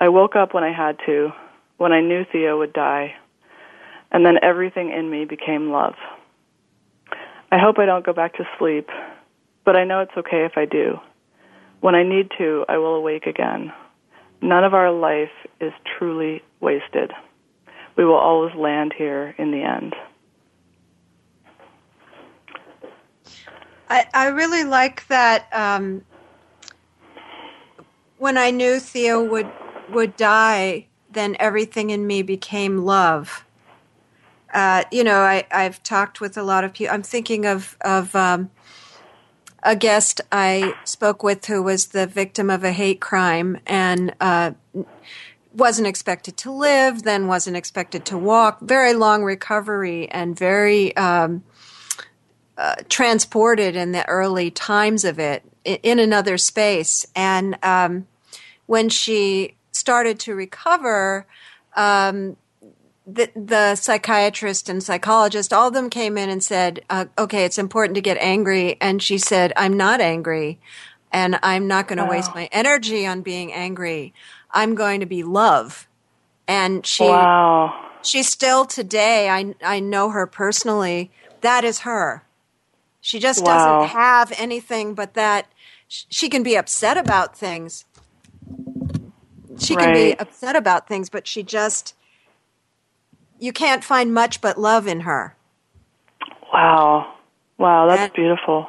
[0.00, 1.30] I woke up when I had to,
[1.76, 3.14] when I knew Theo would die,
[4.12, 5.94] and then everything in me became love.
[7.50, 8.88] I hope I don't go back to sleep,
[9.64, 10.98] but I know it's okay if I do.
[11.80, 13.72] When I need to, I will awake again.
[14.40, 17.12] None of our life is truly wasted.
[17.96, 19.94] We will always land here in the end.
[23.90, 25.48] I, I really like that.
[25.52, 26.04] Um,
[28.16, 29.50] when I knew Theo would
[29.90, 33.44] would die, then everything in me became love.
[34.54, 36.94] Uh, you know, I, I've talked with a lot of people.
[36.94, 38.50] I'm thinking of of um,
[39.62, 44.52] a guest I spoke with who was the victim of a hate crime and uh,
[45.54, 48.60] wasn't expected to live, then wasn't expected to walk.
[48.60, 51.44] Very long recovery and very um,
[52.56, 57.06] uh, transported in the early times of it in another space.
[57.14, 58.06] And um,
[58.66, 61.26] when she started to recover,
[61.76, 62.36] um,
[63.06, 67.58] the, the, psychiatrist and psychologist, all of them came in and said, uh, okay, it's
[67.58, 68.76] important to get angry.
[68.80, 70.58] And she said, I'm not angry.
[71.12, 72.10] and I'm not going to Wow.
[72.10, 74.14] waste my energy on being angry.
[74.52, 75.88] I'm going to be love.
[76.48, 77.90] And she wow.
[78.02, 81.10] she's still today I I know her personally.
[81.40, 82.24] That is her.
[83.00, 83.80] She just Wow.
[83.80, 85.46] doesn't have anything but that
[85.88, 87.84] she can be upset about things.
[89.58, 91.94] She can be upset about things, but she just
[93.38, 95.36] you can't find much but love in her.
[96.52, 97.14] Wow.
[97.58, 98.68] Wow, that's And- beautiful.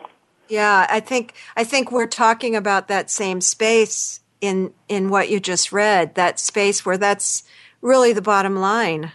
[0.50, 5.40] Yeah, I think I think we're talking about that same space in in what you
[5.40, 6.16] just read.
[6.16, 7.44] That space where that's
[7.82, 9.14] really the bottom line.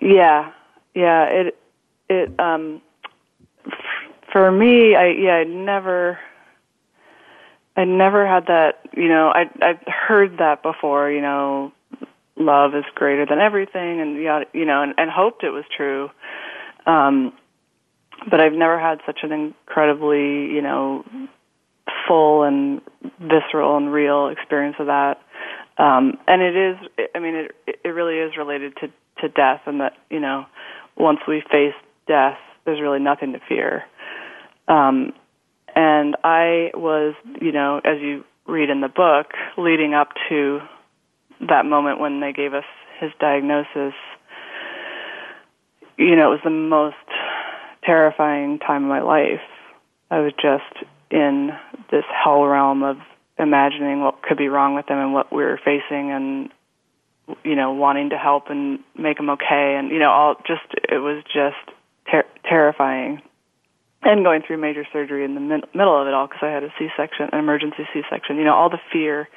[0.00, 0.52] Yeah.
[0.94, 1.58] Yeah, it
[2.08, 2.80] it um
[4.32, 6.18] for me, I yeah, I never
[7.76, 11.70] I never had that, you know, I I've heard that before, you know,
[12.36, 16.10] love is greater than everything and yeah, you know, and, and hoped it was true.
[16.86, 17.34] Um
[18.30, 21.04] but I've never had such an incredibly, you know,
[22.08, 22.80] full and
[23.20, 25.18] visceral and real experience of that.
[25.76, 28.88] Um, and it is, I mean, it it really is related to
[29.20, 30.46] to death, and that you know,
[30.96, 31.74] once we face
[32.08, 33.84] death, there's really nothing to fear.
[34.66, 35.12] Um,
[35.74, 40.60] and I was, you know, as you read in the book, leading up to
[41.48, 42.64] that moment when they gave us
[43.00, 43.94] his diagnosis,
[45.96, 46.96] you know, it was the most
[47.84, 49.40] terrifying time of my life.
[50.10, 51.50] I was just in
[51.90, 52.96] this hell realm of
[53.38, 56.50] imagining what could be wrong with them and what we were facing and
[57.44, 59.76] you know wanting to help and make them okay.
[59.78, 61.76] And you know all just it was just
[62.10, 63.22] ter- terrifying.
[64.02, 66.62] And going through major surgery in the mid- middle of it all because I had
[66.62, 69.28] a C-section an emergency C-section you know all the fear.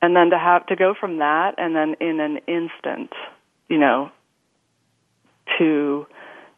[0.00, 3.12] And then to have to go from that and then in an instant
[3.68, 4.10] you know
[5.58, 6.06] to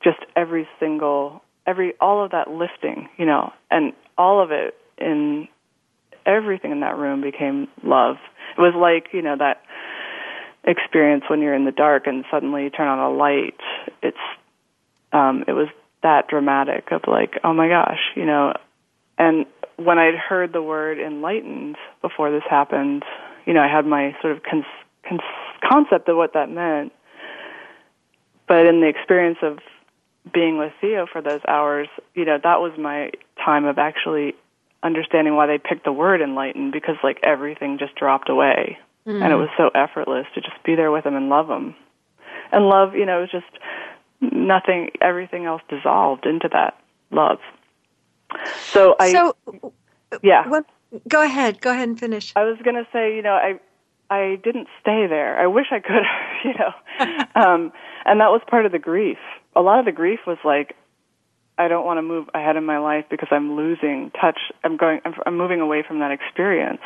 [0.03, 5.49] just every single every all of that lifting you know and all of it in
[6.27, 8.17] everything in that room became love.
[8.57, 9.63] It was like you know that
[10.65, 13.59] experience when you're in the dark and suddenly you turn on a light.
[14.03, 14.17] It's
[15.13, 15.69] um it was
[16.03, 18.55] that dramatic of like oh my gosh you know.
[19.19, 19.47] And
[19.77, 23.03] when i'd heard the word enlightened before this happened
[23.47, 24.65] you know i had my sort of con-
[25.09, 25.21] con-
[25.69, 26.93] concept of what that meant.
[28.49, 29.59] But in the experience of
[30.33, 33.11] being with Theo for those hours, you know, that was my
[33.45, 34.35] time of actually
[34.83, 38.79] understanding why they picked the word enlightened because like everything just dropped away.
[39.07, 41.75] And it was so effortless to just be there with him and love him.
[42.53, 43.63] And love, you know, it was just
[44.21, 46.79] nothing, everything else dissolved into that
[47.11, 47.39] love.
[48.59, 49.37] So I, so
[50.23, 50.49] yeah.
[50.49, 50.65] what,
[51.09, 51.61] go ahead.
[51.61, 52.33] Go ahead and finish.
[52.37, 53.59] I was going to say, you know, I
[54.11, 55.39] I didn't stay there.
[55.39, 56.05] I wish I could,
[56.45, 56.73] you know.
[57.35, 57.73] um
[58.05, 59.19] and that was part of the grief.
[59.57, 60.77] A lot of the grief was like
[61.59, 64.39] I don't want to move ahead in my life because I'm losing touch.
[64.65, 66.81] I'm going I'm, I'm moving away from that experience.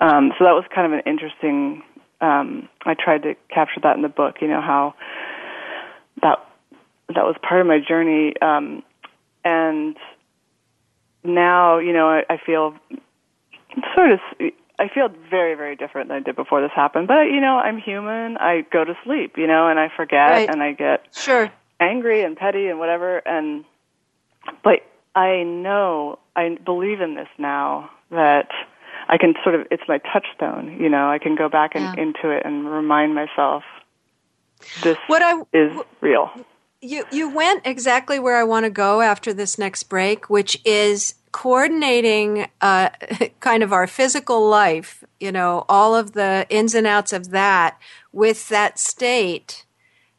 [0.00, 1.82] Um so that was kind of an interesting
[2.20, 4.94] um I tried to capture that in the book, you know, how
[6.22, 6.38] that
[7.08, 8.82] that was part of my journey um
[9.44, 9.96] and
[11.22, 12.74] now, you know, I, I feel
[13.94, 14.20] sort of
[14.78, 17.08] I feel very very different than I did before this happened.
[17.08, 18.38] But you know, I'm human.
[18.38, 20.48] I go to sleep, you know, and I forget Right.
[20.48, 21.50] and I get Sure.
[21.84, 23.64] Angry and petty and whatever and
[24.62, 24.80] but
[25.14, 28.48] I know I believe in this now that
[29.08, 31.10] I can sort of it's my touchstone, you know.
[31.10, 32.02] I can go back and Yeah.
[32.02, 33.62] into it and remind myself
[34.82, 36.30] this What I is real.
[36.80, 41.14] You you went exactly where I want to go after this next break, which is
[41.32, 42.90] coordinating uh,
[43.40, 47.78] kind of our physical life, you know, all of the ins and outs of that
[48.12, 49.64] with that state.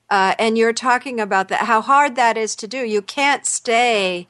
[0.10, 2.78] Uh, and you're talking about that, how hard that is to do.
[2.78, 4.28] You can't stay,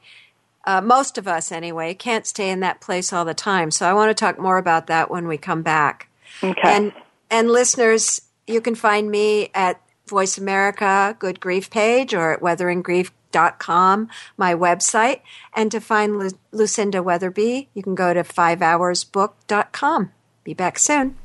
[0.66, 3.70] uh, most of us anyway, can't stay in that place all the time.
[3.70, 6.08] So I want to talk more about that when we come back.
[6.42, 6.60] Okay.
[6.64, 6.92] And
[7.30, 14.08] and listeners, you can find me at Voice America Good Grief page or at weatheringgrief.com,
[14.36, 15.20] my website.
[15.54, 20.12] And to find Lu- Lucinda Weatherby, you can go to 5hoursbook.com.
[20.44, 21.16] Be back soon.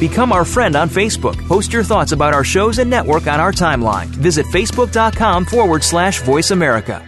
[0.00, 1.36] Become our friend on Facebook.
[1.46, 4.06] Post your thoughts about our shows and network on our timeline.
[4.06, 7.06] Visit facebook.com forward slash voice America.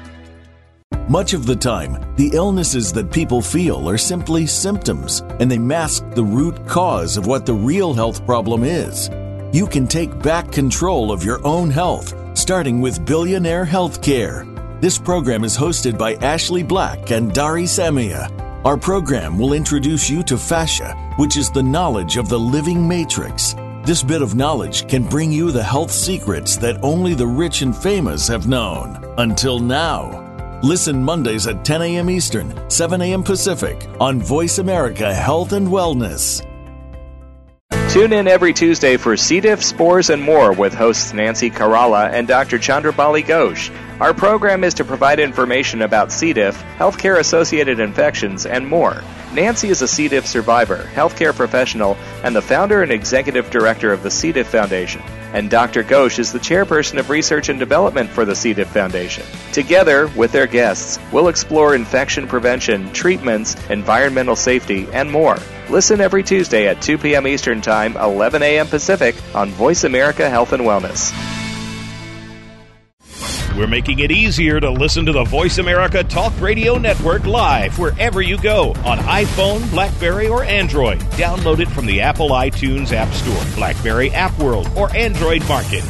[1.09, 6.05] Much of the time, the illnesses that people feel are simply symptoms, and they mask
[6.11, 9.09] the root cause of what the real health problem is.
[9.55, 14.47] You can take back control of your own health, starting with Billionaire Healthcare.
[14.83, 18.42] This program is hosted by Ashley Black and Dari Samia.
[18.65, 23.57] Our program will introduce you to fascia, which is the knowledge of the living matrix.
[23.85, 27.77] This bit of knowledge can bring you the health secrets that only the rich and
[27.77, 29.05] famous have known.
[29.19, 30.61] Until now.
[30.63, 32.09] Listen Mondays at 10 a.m.
[32.09, 33.25] Eastern, 7 a.m.
[33.25, 36.47] Pacific on Voice America Health and Wellness.
[37.91, 39.41] Tune in every Tuesday for C.
[39.41, 42.59] diff, spores, and more with hosts Nancy Caralla and Dr.
[42.59, 43.71] Chandrabali Ghosh.
[44.03, 46.33] Our program is to provide information about C.
[46.33, 49.01] diff, healthcare associated infections, and more.
[49.33, 50.09] Nancy is a C.
[50.09, 54.33] diff survivor, healthcare professional, and the founder and executive director of the C.
[54.33, 55.03] diff Foundation.
[55.33, 55.85] And Dr.
[55.85, 58.53] Ghosh is the chairperson of research and development for the C.
[58.53, 59.25] diff Foundation.
[59.53, 65.39] Together, with their guests, we'll explore infection prevention, treatments, environmental safety, and more.
[65.71, 67.29] Listen every Tuesday at 2 p.m.
[67.29, 68.67] Eastern Time, 11 a.m.
[68.67, 71.42] Pacific on Voice America Health and Wellness.
[73.63, 78.21] We're making it easier to listen to the Voice America Talk Radio Network live wherever
[78.21, 80.99] you go on iPhone, Blackberry, or Android.
[81.13, 85.85] Download it from the Apple iTunes App Store, Blackberry App World, or Android Market.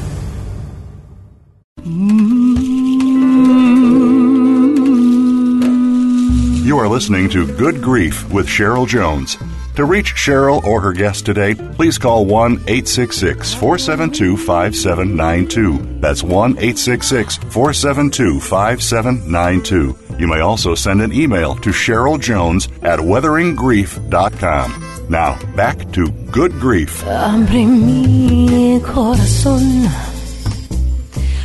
[6.66, 9.38] You are listening to Good Grief with Cheryl Jones.
[9.76, 15.98] To reach Cheryl or her guest today, please call 1 866 472 5792.
[15.98, 19.96] That's 1 866 472 5792.
[20.18, 25.06] You may also send an email to Cheryl Jones at weatheringgrief.com.
[25.08, 27.02] Now, back to Good Grief.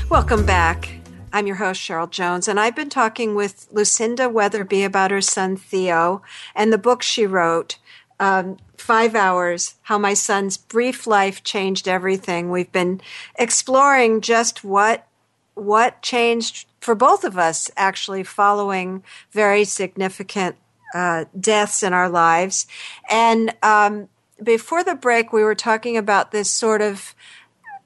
[0.09, 0.89] Welcome back.
[1.31, 5.55] I'm your host, Cheryl Jones, and I've been talking with Lucinda Weatherby about her son
[5.55, 6.21] Theo
[6.55, 7.77] and the book she wrote,
[8.19, 12.49] um, Five Hours How My Son's Brief Life Changed Everything.
[12.49, 13.01] We've been
[13.37, 15.07] exploring just what
[15.55, 20.55] what changed for both of us actually following very significant
[20.93, 22.67] uh, deaths in our lives.
[23.09, 24.07] And um,
[24.41, 27.15] before the break, we were talking about this sort of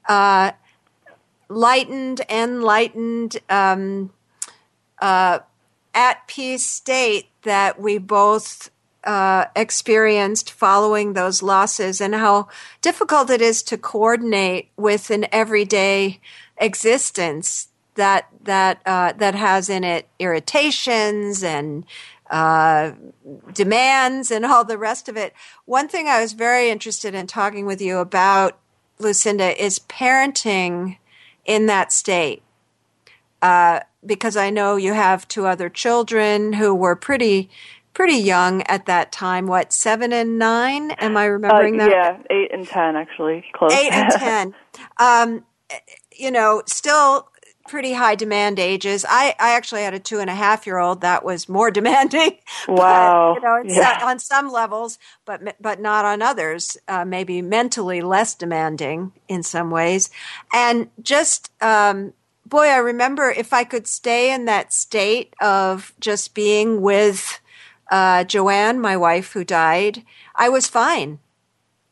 [0.08, 0.52] uh,
[1.48, 4.12] lightened, enlightened, um,
[5.02, 5.40] uh,
[5.94, 8.70] at peace state that we both
[9.04, 12.48] uh, experienced following those losses, and how
[12.82, 16.20] difficult it is to coordinate with an everyday
[16.58, 21.86] existence that that uh, that has in it irritations and
[22.30, 22.92] uh,
[23.54, 25.34] demands and all the rest of it.
[25.66, 28.58] One thing I was very interested in talking with you about,
[29.00, 30.98] Lucinda, is parenting
[31.46, 32.42] in that state.
[33.42, 37.50] Uh, because I know you have two other children who were pretty
[38.02, 39.46] pretty young at that time.
[39.46, 40.90] What seven and nine?
[40.90, 41.92] Am I remembering uh, that?
[41.92, 43.46] Yeah, eight and ten actually.
[43.54, 43.72] Close.
[43.74, 44.56] Eight and ten.
[44.98, 45.46] Um,
[46.18, 47.30] you know, still
[47.68, 49.06] pretty high demand ages.
[49.08, 52.40] I, I actually had a two and a half year old that was more demanding.
[52.68, 53.38] Wow.
[53.40, 54.00] But, you know, yeah.
[54.00, 56.78] so, on some levels, but but not on others.
[56.88, 60.10] Uh, maybe mentally less demanding in some ways,
[60.52, 61.52] and just.
[61.62, 67.40] Um, boy, I remember if I could stay in that state of just being with
[67.92, 71.20] uh, Joanne, my wife who died, I was fine.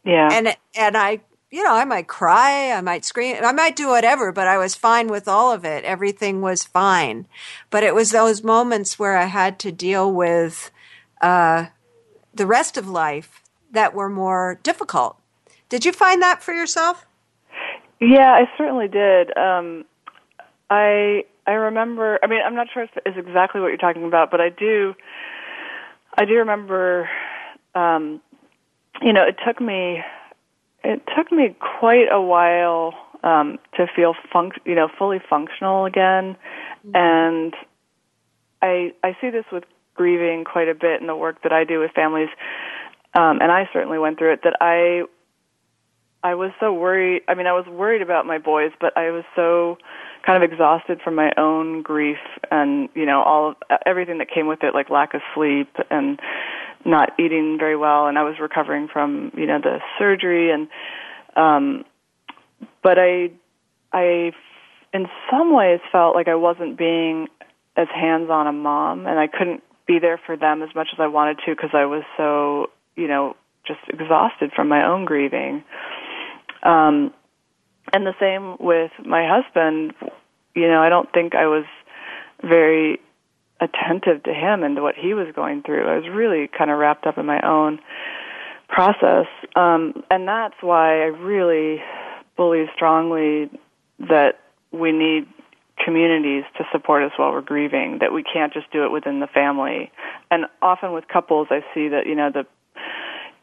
[0.06, 0.30] Yeah.
[0.32, 1.20] And and I,
[1.52, 4.76] you know, I might cry, I might scream, I might do whatever, but I was
[4.76, 5.84] fine with all of it.
[5.84, 7.28] Everything was fine.
[7.70, 10.72] But it was those moments where I had to deal with
[11.22, 11.68] uh,
[12.34, 15.18] the rest of life that were more difficult.
[15.68, 17.06] Did you find that for yourself?
[18.00, 19.38] Yeah, I certainly did.
[19.38, 19.84] Um,
[20.70, 22.20] I I remember.
[22.24, 24.95] I mean, I'm not sure if it's exactly what you're talking about, but I do.
[26.20, 27.10] I do remember.
[27.74, 28.22] Um,
[29.02, 30.02] you know, it took me.
[30.84, 32.94] It took me quite a while
[33.24, 36.36] um, to feel func- you know, fully functional again,
[36.94, 37.54] and
[38.62, 39.64] I I see this with
[39.96, 42.30] grieving quite a bit in the work that I do with families,
[43.14, 44.42] um, and I certainly went through it.
[44.44, 45.04] That I
[46.22, 47.22] I was so worried.
[47.30, 49.78] I mean, I was worried about my boys, but I was so
[50.26, 52.18] kind of exhausted from my own grief
[52.52, 53.56] and you know all of,
[53.86, 56.20] everything that came with it, like lack of sleep and
[56.86, 58.08] not eating very well.
[58.08, 60.68] And I was recovering from you know the surgery and
[61.36, 61.86] um,
[62.84, 63.32] but I
[63.92, 64.32] I
[64.94, 67.28] in some ways felt like I wasn't being
[67.78, 71.08] as hands-on a mom, and I couldn't be there for them as much as I
[71.08, 75.64] wanted to because I was so you know just exhausted from my own grieving.
[76.64, 77.14] Um,
[77.94, 79.94] and the same with my husband.
[80.56, 81.66] You know, I don't think I was
[82.42, 83.00] very
[83.62, 85.88] attentive to him and to what he was going through.
[85.88, 87.80] I was really kind of wrapped up in my own
[88.68, 89.28] process.
[89.56, 91.82] Um, and that's why I really
[92.38, 93.50] believe strongly
[94.00, 94.40] that
[94.72, 95.28] we need
[95.84, 99.28] communities to support us while we're grieving, that we can't just do it within the
[99.28, 99.92] family.
[100.32, 102.46] and often with couples, I see that you know the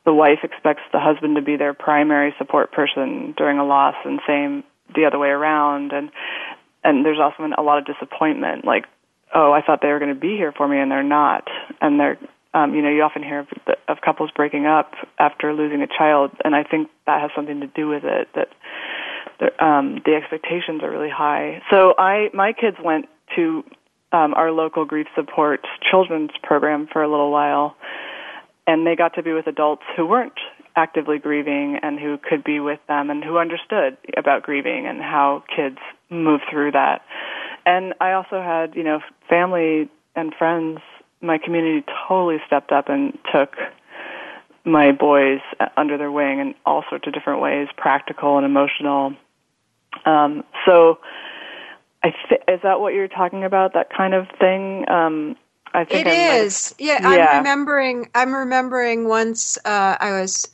[0.07, 4.21] the wife expects the husband to be their primary support person during a loss, and
[4.27, 5.93] same the other way around.
[5.93, 6.11] And
[6.83, 8.87] and there's also a lot of disappointment, like,
[9.35, 11.49] oh, I thought they were going to be here for me, and they're not,
[11.83, 12.19] and they're
[12.55, 13.49] um, you know, you often hear of,
[13.87, 17.67] of couples breaking up after losing a child, and I think that has something to
[17.67, 18.29] do with it.
[18.35, 18.49] That
[19.39, 21.61] the, um, the expectations are really high.
[21.71, 23.63] So I, my kids went to
[24.13, 27.77] um, our local grief support children's program for a little while,
[28.67, 30.39] and they got to be with adults who weren't
[30.75, 35.43] actively grieving and who could be with them and who understood about grieving and how
[35.55, 35.79] kids
[36.11, 37.03] move through that.
[37.65, 40.81] And I also had, you know, family and friends
[41.21, 43.57] my community totally stepped up and took
[44.65, 45.41] my boys
[45.77, 49.15] under their wing in all sorts of different ways, practical and emotional.
[50.05, 50.99] Um, so,
[52.03, 53.75] I th- is that what you're talking about?
[53.75, 54.89] That kind of thing?
[54.89, 55.37] Um,
[55.77, 56.75] I think it I is.
[56.79, 58.09] Yeah, yeah, I'm remembering.
[58.15, 60.49] I'm remembering once uh, I was.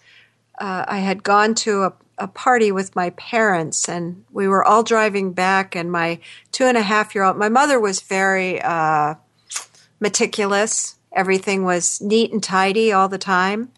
[0.58, 4.82] Uh, I had gone to a, a party with my parents, and we were all
[4.82, 5.76] driving back.
[5.76, 6.18] And my
[6.50, 9.14] two and a half year old, my mother was very uh,
[10.00, 10.96] meticulous.
[11.12, 13.70] Everything was neat and tidy all the time.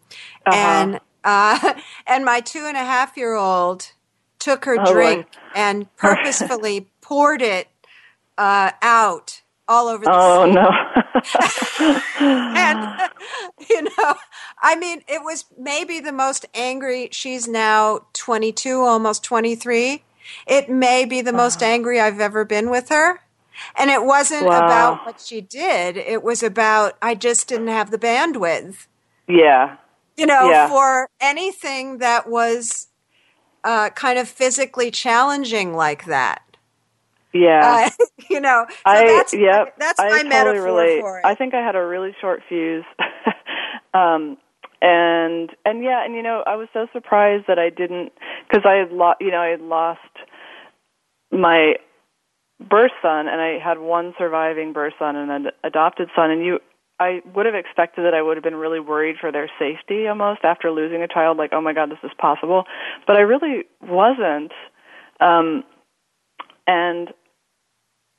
[0.46, 0.56] Uh-huh.
[0.56, 1.74] And uh,
[2.06, 3.92] and my two and a half year old
[4.38, 7.68] took her oh, drink and purposefully poured it
[8.38, 10.52] uh, out all over the Oh seat.
[10.54, 10.70] no.
[12.20, 13.10] And
[13.70, 14.14] you know,
[14.62, 20.02] I mean, it was maybe the most angry she's now 22, almost 23.
[20.46, 23.20] It may be the most angry I've ever been with her.
[23.76, 24.64] And it wasn't wow.
[24.64, 25.96] about what she did.
[25.96, 28.86] It was about I just didn't have the bandwidth.
[29.28, 29.76] Yeah.
[30.16, 30.68] You know, yeah.
[30.68, 32.88] for anything that was
[33.62, 36.42] uh, kind of physically challenging like that.
[37.34, 37.90] Yeah.
[38.00, 41.00] Uh, you know, so I, that's, yep, that's I my totally metaphor relate.
[41.00, 41.26] for it.
[41.26, 42.84] I think I had a really short fuse.
[43.94, 44.38] um,
[44.80, 48.12] and and yeah, and you know, I was so surprised that I didn't
[48.48, 50.00] because I had lost, you know, I had lost
[51.32, 51.74] my
[52.60, 56.60] birth son, and I had one surviving birth son and an adopted son, and you.
[57.00, 60.44] I would have expected that I would have been really worried for their safety almost
[60.44, 62.64] after losing a child, like, oh my God, this is possible.
[63.04, 64.52] But I really wasn't.
[65.20, 65.64] Um,
[66.68, 67.08] and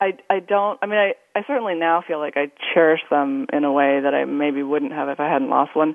[0.00, 3.64] I I don't I mean I I certainly now feel like I cherish them in
[3.64, 5.94] a way that I maybe wouldn't have if I hadn't lost one.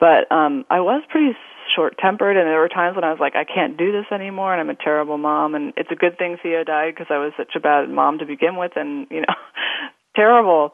[0.00, 1.36] But um I was pretty
[1.74, 4.52] short tempered and there were times when I was like I can't do this anymore
[4.52, 7.32] and I'm a terrible mom and it's a good thing Theo died because I was
[7.36, 9.34] such a bad mom to begin with and you know
[10.16, 10.72] terrible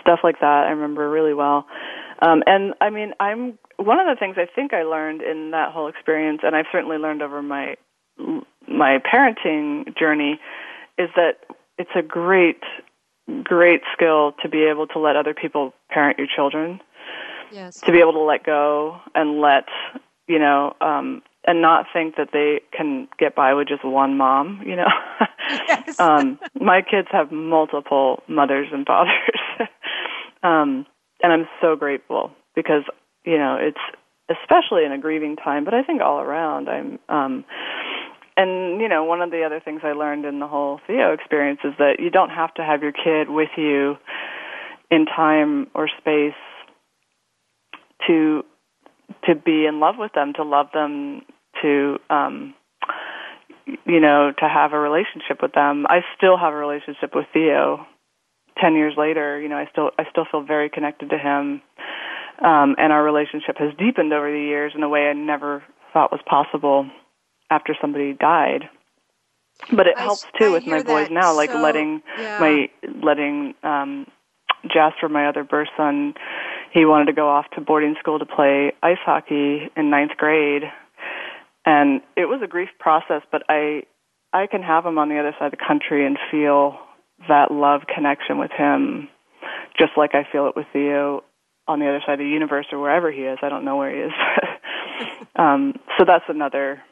[0.00, 1.66] stuff like that I remember really well.
[2.22, 5.72] Um and I mean I'm one of the things I think I learned in that
[5.72, 7.76] whole experience and I've certainly learned over my
[8.66, 10.40] my parenting journey
[10.98, 11.38] is that
[11.78, 12.62] it's a great
[13.44, 16.80] great skill to be able to let other people parent your children
[17.52, 17.80] yes.
[17.80, 19.64] to be able to let go and let
[20.28, 24.62] you know, um, and not think that they can get by with just one mom,
[24.64, 24.88] you know.
[25.68, 26.00] Yes.
[26.00, 29.10] um, my kids have multiple mothers and fathers.
[30.42, 30.86] um,
[31.22, 32.84] and I'm so grateful because,
[33.24, 33.76] you know, it's
[34.30, 37.44] especially in a grieving time, but I think all around I'm um
[38.36, 41.60] and you know, one of the other things I learned in the whole Theo experience
[41.64, 43.96] is that you don't have to have your kid with you
[44.90, 46.34] in time or space
[48.06, 48.42] to
[49.26, 51.22] to be in love with them, to love them,
[51.60, 52.54] to um
[53.86, 55.86] you know, to have a relationship with them.
[55.88, 57.86] I still have a relationship with Theo.
[58.60, 61.62] 10 years later, you know, I still I still feel very connected to him.
[62.42, 65.62] Um and our relationship has deepened over the years in a way I never
[65.92, 66.90] thought was possible
[67.52, 68.68] after somebody died.
[69.70, 71.14] But it I, helps too I with my boys that.
[71.14, 72.38] now like so, letting yeah.
[72.40, 72.68] my
[73.02, 74.06] letting um
[74.72, 76.14] Jasper, my other birth son,
[76.72, 80.62] he wanted to go off to boarding school to play ice hockey in ninth grade,
[81.66, 83.22] and it was a grief process.
[83.30, 83.82] But I,
[84.32, 86.78] I can have him on the other side of the country and feel
[87.28, 89.08] that love connection with him,
[89.78, 91.24] just like I feel it with Theo
[91.68, 93.38] on the other side of the universe or wherever he is.
[93.42, 94.12] I don't know where he is.
[95.36, 96.82] um, so that's another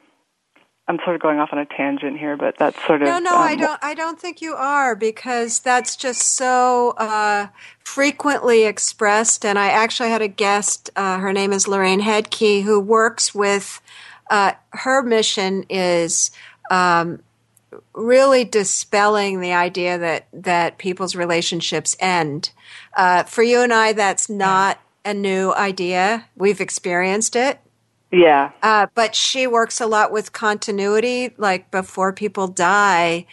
[0.90, 3.36] I'm sort of going off on a tangent here, but that's sort of no, no.
[3.36, 3.78] Um, I don't.
[3.80, 7.46] I don't think you are because that's just so uh,
[7.78, 9.44] frequently expressed.
[9.44, 10.90] And I actually had a guest.
[10.96, 13.80] Uh, her name is Lorraine Hedtke, who works with.
[14.28, 16.32] Uh, her mission is
[16.72, 17.22] um,
[17.94, 22.50] really dispelling the idea that that people's relationships end.
[22.96, 26.26] Uh, for you and I, that's not a new idea.
[26.34, 27.60] We've experienced it.
[28.12, 28.52] Yeah.
[28.62, 33.26] Uh, but she works a lot with continuity, like before people die,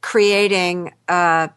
[0.00, 1.48] creating uh,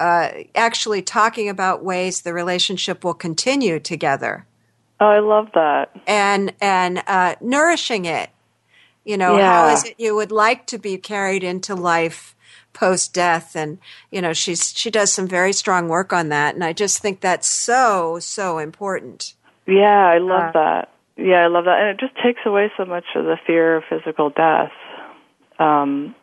[0.00, 4.46] uh, actually talking about ways the relationship will continue together.
[5.00, 5.90] Oh, I love that.
[6.06, 8.30] And and uh, nourishing it.
[9.04, 9.50] You know, Yeah.
[9.52, 12.34] how is it you would like to be carried into life
[12.72, 13.56] post death?
[13.56, 13.78] And
[14.10, 17.20] you know, she's she does some very strong work on that, and I just think
[17.20, 19.34] that's so so important.
[19.66, 20.88] Yeah, I love Uh, that.
[21.16, 23.84] Yeah, I love that, and it just takes away so much of the fear of
[23.88, 24.72] physical death.
[25.58, 26.14] Um,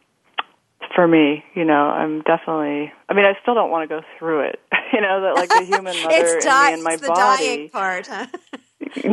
[0.96, 2.92] for me, you know, I'm definitely.
[3.08, 4.60] I mean, I still don't want to go through it.
[4.92, 7.10] You know, that like the human mother it's in di- me and my it's the
[7.10, 7.46] body.
[7.46, 8.08] dying part.
[8.08, 8.26] Huh?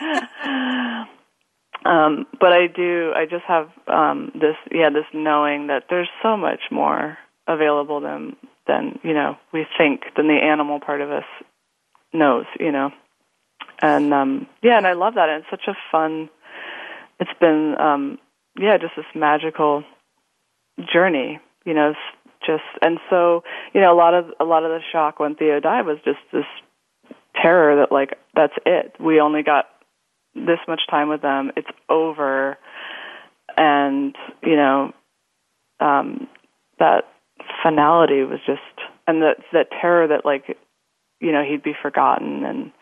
[0.00, 1.04] yeah.
[1.84, 3.12] um, but I do.
[3.14, 4.56] I just have um, this.
[4.72, 10.00] Yeah, this knowing that there's so much more available than than you know we think
[10.16, 11.24] than the animal part of us
[12.14, 12.46] knows.
[12.58, 12.90] You know,
[13.80, 15.28] and um, yeah, and I love that.
[15.28, 16.28] And it's such a fun.
[17.18, 18.18] It's been um,
[18.58, 19.84] yeah, just this magical
[20.92, 21.40] journey.
[21.64, 21.94] You know,
[22.46, 23.42] just and so
[23.74, 26.18] you know a lot of a lot of the shock when Theo died was just
[26.32, 26.44] this
[27.40, 28.94] terror that like that's it.
[29.00, 29.66] We only got
[30.34, 31.52] this much time with them.
[31.56, 32.56] It's over,
[33.56, 34.92] and you know
[35.80, 36.28] um,
[36.78, 37.04] that
[37.62, 38.60] finality was just
[39.06, 40.56] and that that terror that like
[41.20, 42.72] you know he'd be forgotten and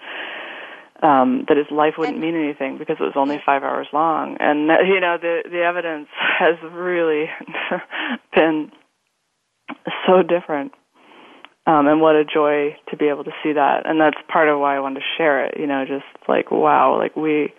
[1.03, 4.37] um that his life wouldn't mean anything because it was only 5 hours long.
[4.41, 7.27] And that, you know the the evidence has really
[8.35, 8.71] been
[10.07, 10.73] so different
[11.67, 13.87] um and what a joy to be able to see that.
[13.87, 16.99] And that's part of why I wanted to share it you know just like wow
[16.99, 17.53] like we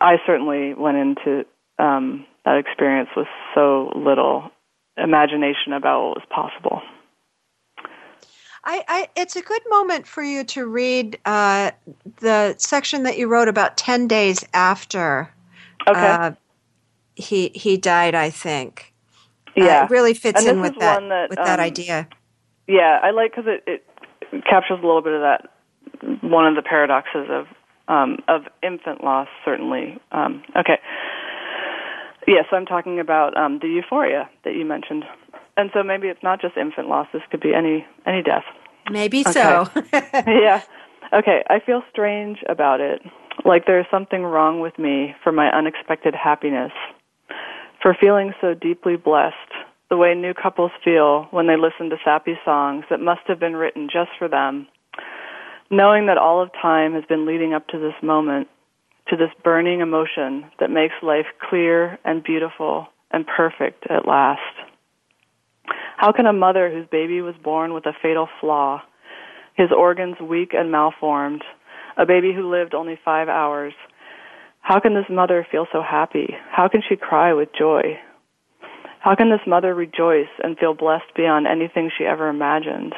[0.00, 1.44] I certainly went into
[1.78, 4.50] um that experience with so little
[4.96, 6.82] imagination about what was possible
[8.64, 11.70] I, I, it's a good moment for you to read uh,
[12.20, 15.30] the section that you wrote about ten days after
[15.86, 16.00] Okay.
[16.00, 16.32] uh,
[17.14, 18.14] he he died.
[18.14, 18.92] I think.
[19.56, 19.82] Yeah.
[19.82, 22.08] uh, it really fits in with that, that, with that um, idea.
[22.66, 23.84] Yeah, I like because it,
[24.32, 25.50] it captures a little bit of that.
[26.22, 27.46] One of the paradoxes of
[27.86, 29.98] um, of infant loss, certainly.
[30.12, 30.80] Um, okay.
[32.26, 35.04] Yes, I'm talking about um, the euphoria that you mentioned,
[35.56, 37.06] and so maybe it's not just infant loss.
[37.12, 38.44] This could be any any death.
[38.90, 39.68] Maybe so.
[39.92, 40.62] yeah.
[41.12, 43.00] Okay, I feel strange about it.
[43.44, 46.72] Like there's something wrong with me for my unexpected happiness.
[47.82, 49.34] For feeling so deeply blessed,
[49.90, 53.54] the way new couples feel when they listen to sappy songs that must have been
[53.54, 54.66] written just for them.
[55.70, 58.48] Knowing that all of time has been leading up to this moment,
[59.08, 64.40] to this burning emotion that makes life clear and beautiful and perfect at last.
[65.96, 68.82] How can a mother whose baby was born with a fatal flaw,
[69.54, 71.42] his organs weak and malformed,
[71.96, 73.72] a baby who lived only five hours,
[74.60, 76.34] how can this mother feel so happy?
[76.50, 77.98] How can she cry with joy?
[78.98, 82.94] How can this mother rejoice and feel blessed beyond anything she ever imagined?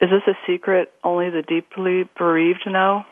[0.00, 3.04] Is this a secret only the deeply bereaved know?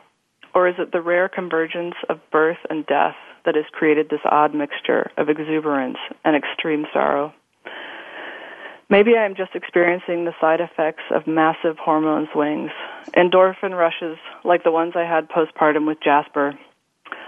[0.54, 4.54] Or is it the rare convergence of birth and death that has created this odd
[4.54, 7.34] mixture of exuberance and extreme sorrow?
[8.91, 12.72] Maybe I am just experiencing the side effects of massive hormone swings,
[13.16, 16.59] endorphin rushes like the ones I had postpartum with Jasper.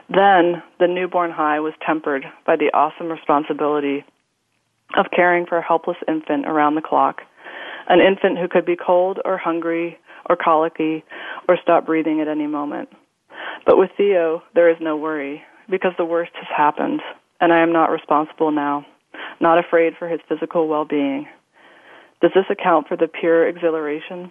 [0.09, 4.05] Then the newborn high was tempered by the awesome responsibility
[4.97, 7.23] of caring for a helpless infant around the clock,
[7.89, 9.97] an infant who could be cold or hungry
[10.29, 11.05] or colicky
[11.49, 12.89] or stop breathing at any moment.
[13.65, 17.03] But with Theo, there is no worry because the worst has happened,
[17.41, 18.85] and I am not responsible now,
[19.41, 21.29] not afraid for his physical well being.
[22.23, 24.31] Does this account for the pure exhilaration?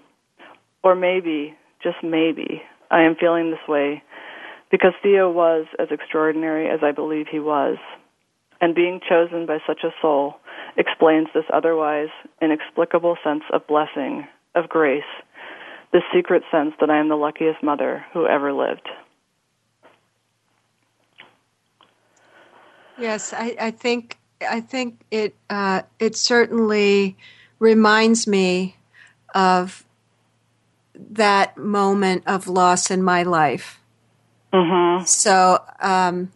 [0.83, 4.01] Or maybe, just maybe, I am feeling this way
[4.71, 7.77] because Theo was as extraordinary as I believe he was,
[8.61, 10.35] and being chosen by such a soul
[10.77, 12.07] explains this otherwise
[12.41, 14.25] inexplicable sense of blessing,
[14.55, 15.03] of grace,
[15.91, 18.87] this secret sense that I am the luckiest mother who ever lived.
[22.97, 24.17] Yes, I, I think
[24.47, 27.17] I think it uh, it certainly
[27.62, 28.76] reminds me
[29.36, 29.86] of
[30.95, 33.80] that moment of loss in my life.
[34.51, 35.05] Mm-hmm.
[35.05, 36.32] So um,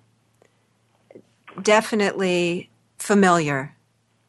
[1.61, 2.69] definitely
[2.99, 3.75] familiar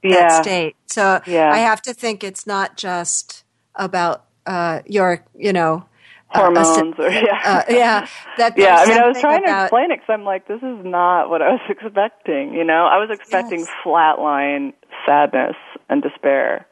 [0.02, 0.10] Yeah.
[0.10, 0.76] that state.
[0.86, 1.52] So Yeah.
[1.52, 3.44] I have to think it's not just
[3.74, 5.84] about uh, your, you know,
[6.34, 7.40] uh, Hormones or yeah.
[7.44, 8.06] uh, yeah.
[8.38, 10.84] That yeah, I mean, I was trying to explain it because I'm like, this is
[10.84, 12.54] not what I was expecting.
[12.54, 13.68] You know, I was expecting Yes.
[13.84, 14.72] flatline
[15.06, 15.56] sadness
[15.88, 16.66] and despair.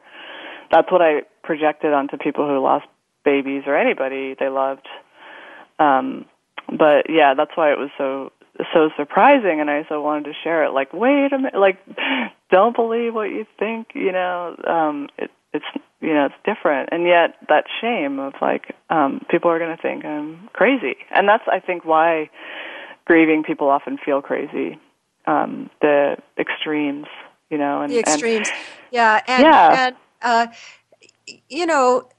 [0.71, 2.85] That's what I projected onto people who lost
[3.23, 4.87] babies or anybody they loved.
[5.79, 6.25] Um,
[6.67, 8.31] but yeah, that's why it was so
[8.73, 10.71] so surprising, and I so wanted to share it.
[10.71, 11.77] Like, wait a minute, like,
[12.51, 13.87] don't believe what you think.
[13.93, 15.65] You know, um, it it's
[16.01, 19.81] you know it's different and yet that shame of like um people are going to
[19.81, 22.29] think i'm crazy and that's i think why
[23.05, 24.77] grieving people often feel crazy
[25.25, 27.07] um the extremes
[27.49, 28.57] you know and the extremes and,
[28.91, 29.87] yeah and, yeah.
[29.87, 30.47] and uh
[31.49, 32.09] you know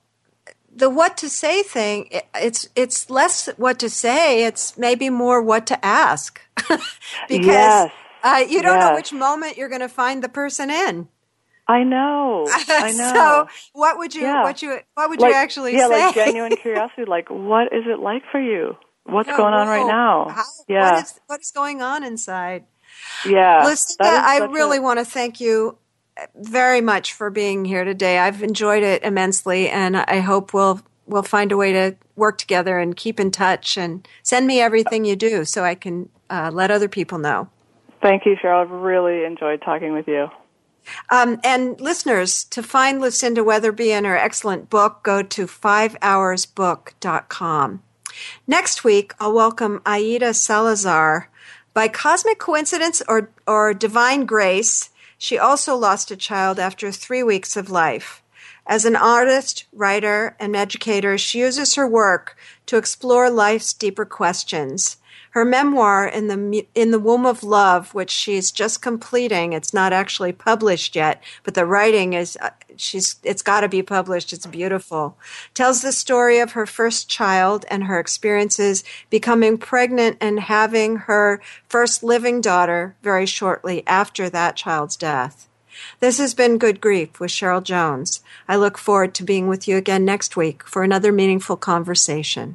[0.75, 5.67] the what to say thing it's it's less what to say it's maybe more what
[5.67, 6.41] to ask
[7.29, 7.91] because yes.
[8.23, 8.89] uh, you don't yes.
[8.89, 11.09] know which moment you're going to find the person in
[11.69, 12.47] I know.
[12.69, 13.13] I know.
[13.15, 14.45] so, what would you, Yeah.
[14.45, 16.01] what you, what would like, you actually yeah, say?
[16.07, 17.05] like genuine curiosity.
[17.07, 18.77] Like, what is it like for you?
[19.05, 20.29] What's Yeah, going on right now?
[20.29, 22.67] How- yeah, What is, what is going on inside?
[23.29, 23.65] yeah.
[23.65, 25.77] Lucinda, I really a- want to thank you
[26.35, 28.19] very much for being here today.
[28.19, 32.79] I've enjoyed it immensely, and I hope we'll we'll find a way to work together
[32.79, 33.77] and keep in touch.
[33.77, 37.49] And send me everything you do so I can uh, let other people know.
[38.03, 38.63] Thank you, Cheryl.
[38.63, 40.29] I've really enjoyed talking with you.
[41.11, 47.83] Um, and listeners, to find Lucinda Weatherby and her excellent book, go to fivehoursbook.com.
[48.47, 51.29] Next week, I'll welcome Aida Salazar.
[51.75, 54.89] By cosmic coincidence or, or divine grace,
[55.19, 58.23] she also lost a child after three weeks of life.
[58.67, 62.37] As an artist, writer, and educator, she uses her work
[62.67, 64.97] to explore life's deeper questions.
[65.37, 69.93] Her memoir, in the in the womb of love, which she's just completing, it's not
[69.93, 74.33] actually published yet, but the writing is uh, she's it's got to be published.
[74.33, 75.19] It's beautiful.
[75.53, 81.43] Tells the story of her first child and her experiences becoming pregnant and having her
[81.69, 85.51] first living daughter very shortly after that child's death.
[86.01, 88.21] This has been Good Grief with Cheryl Jones.
[88.49, 92.55] I look forward to being with you again next week for another meaningful conversation.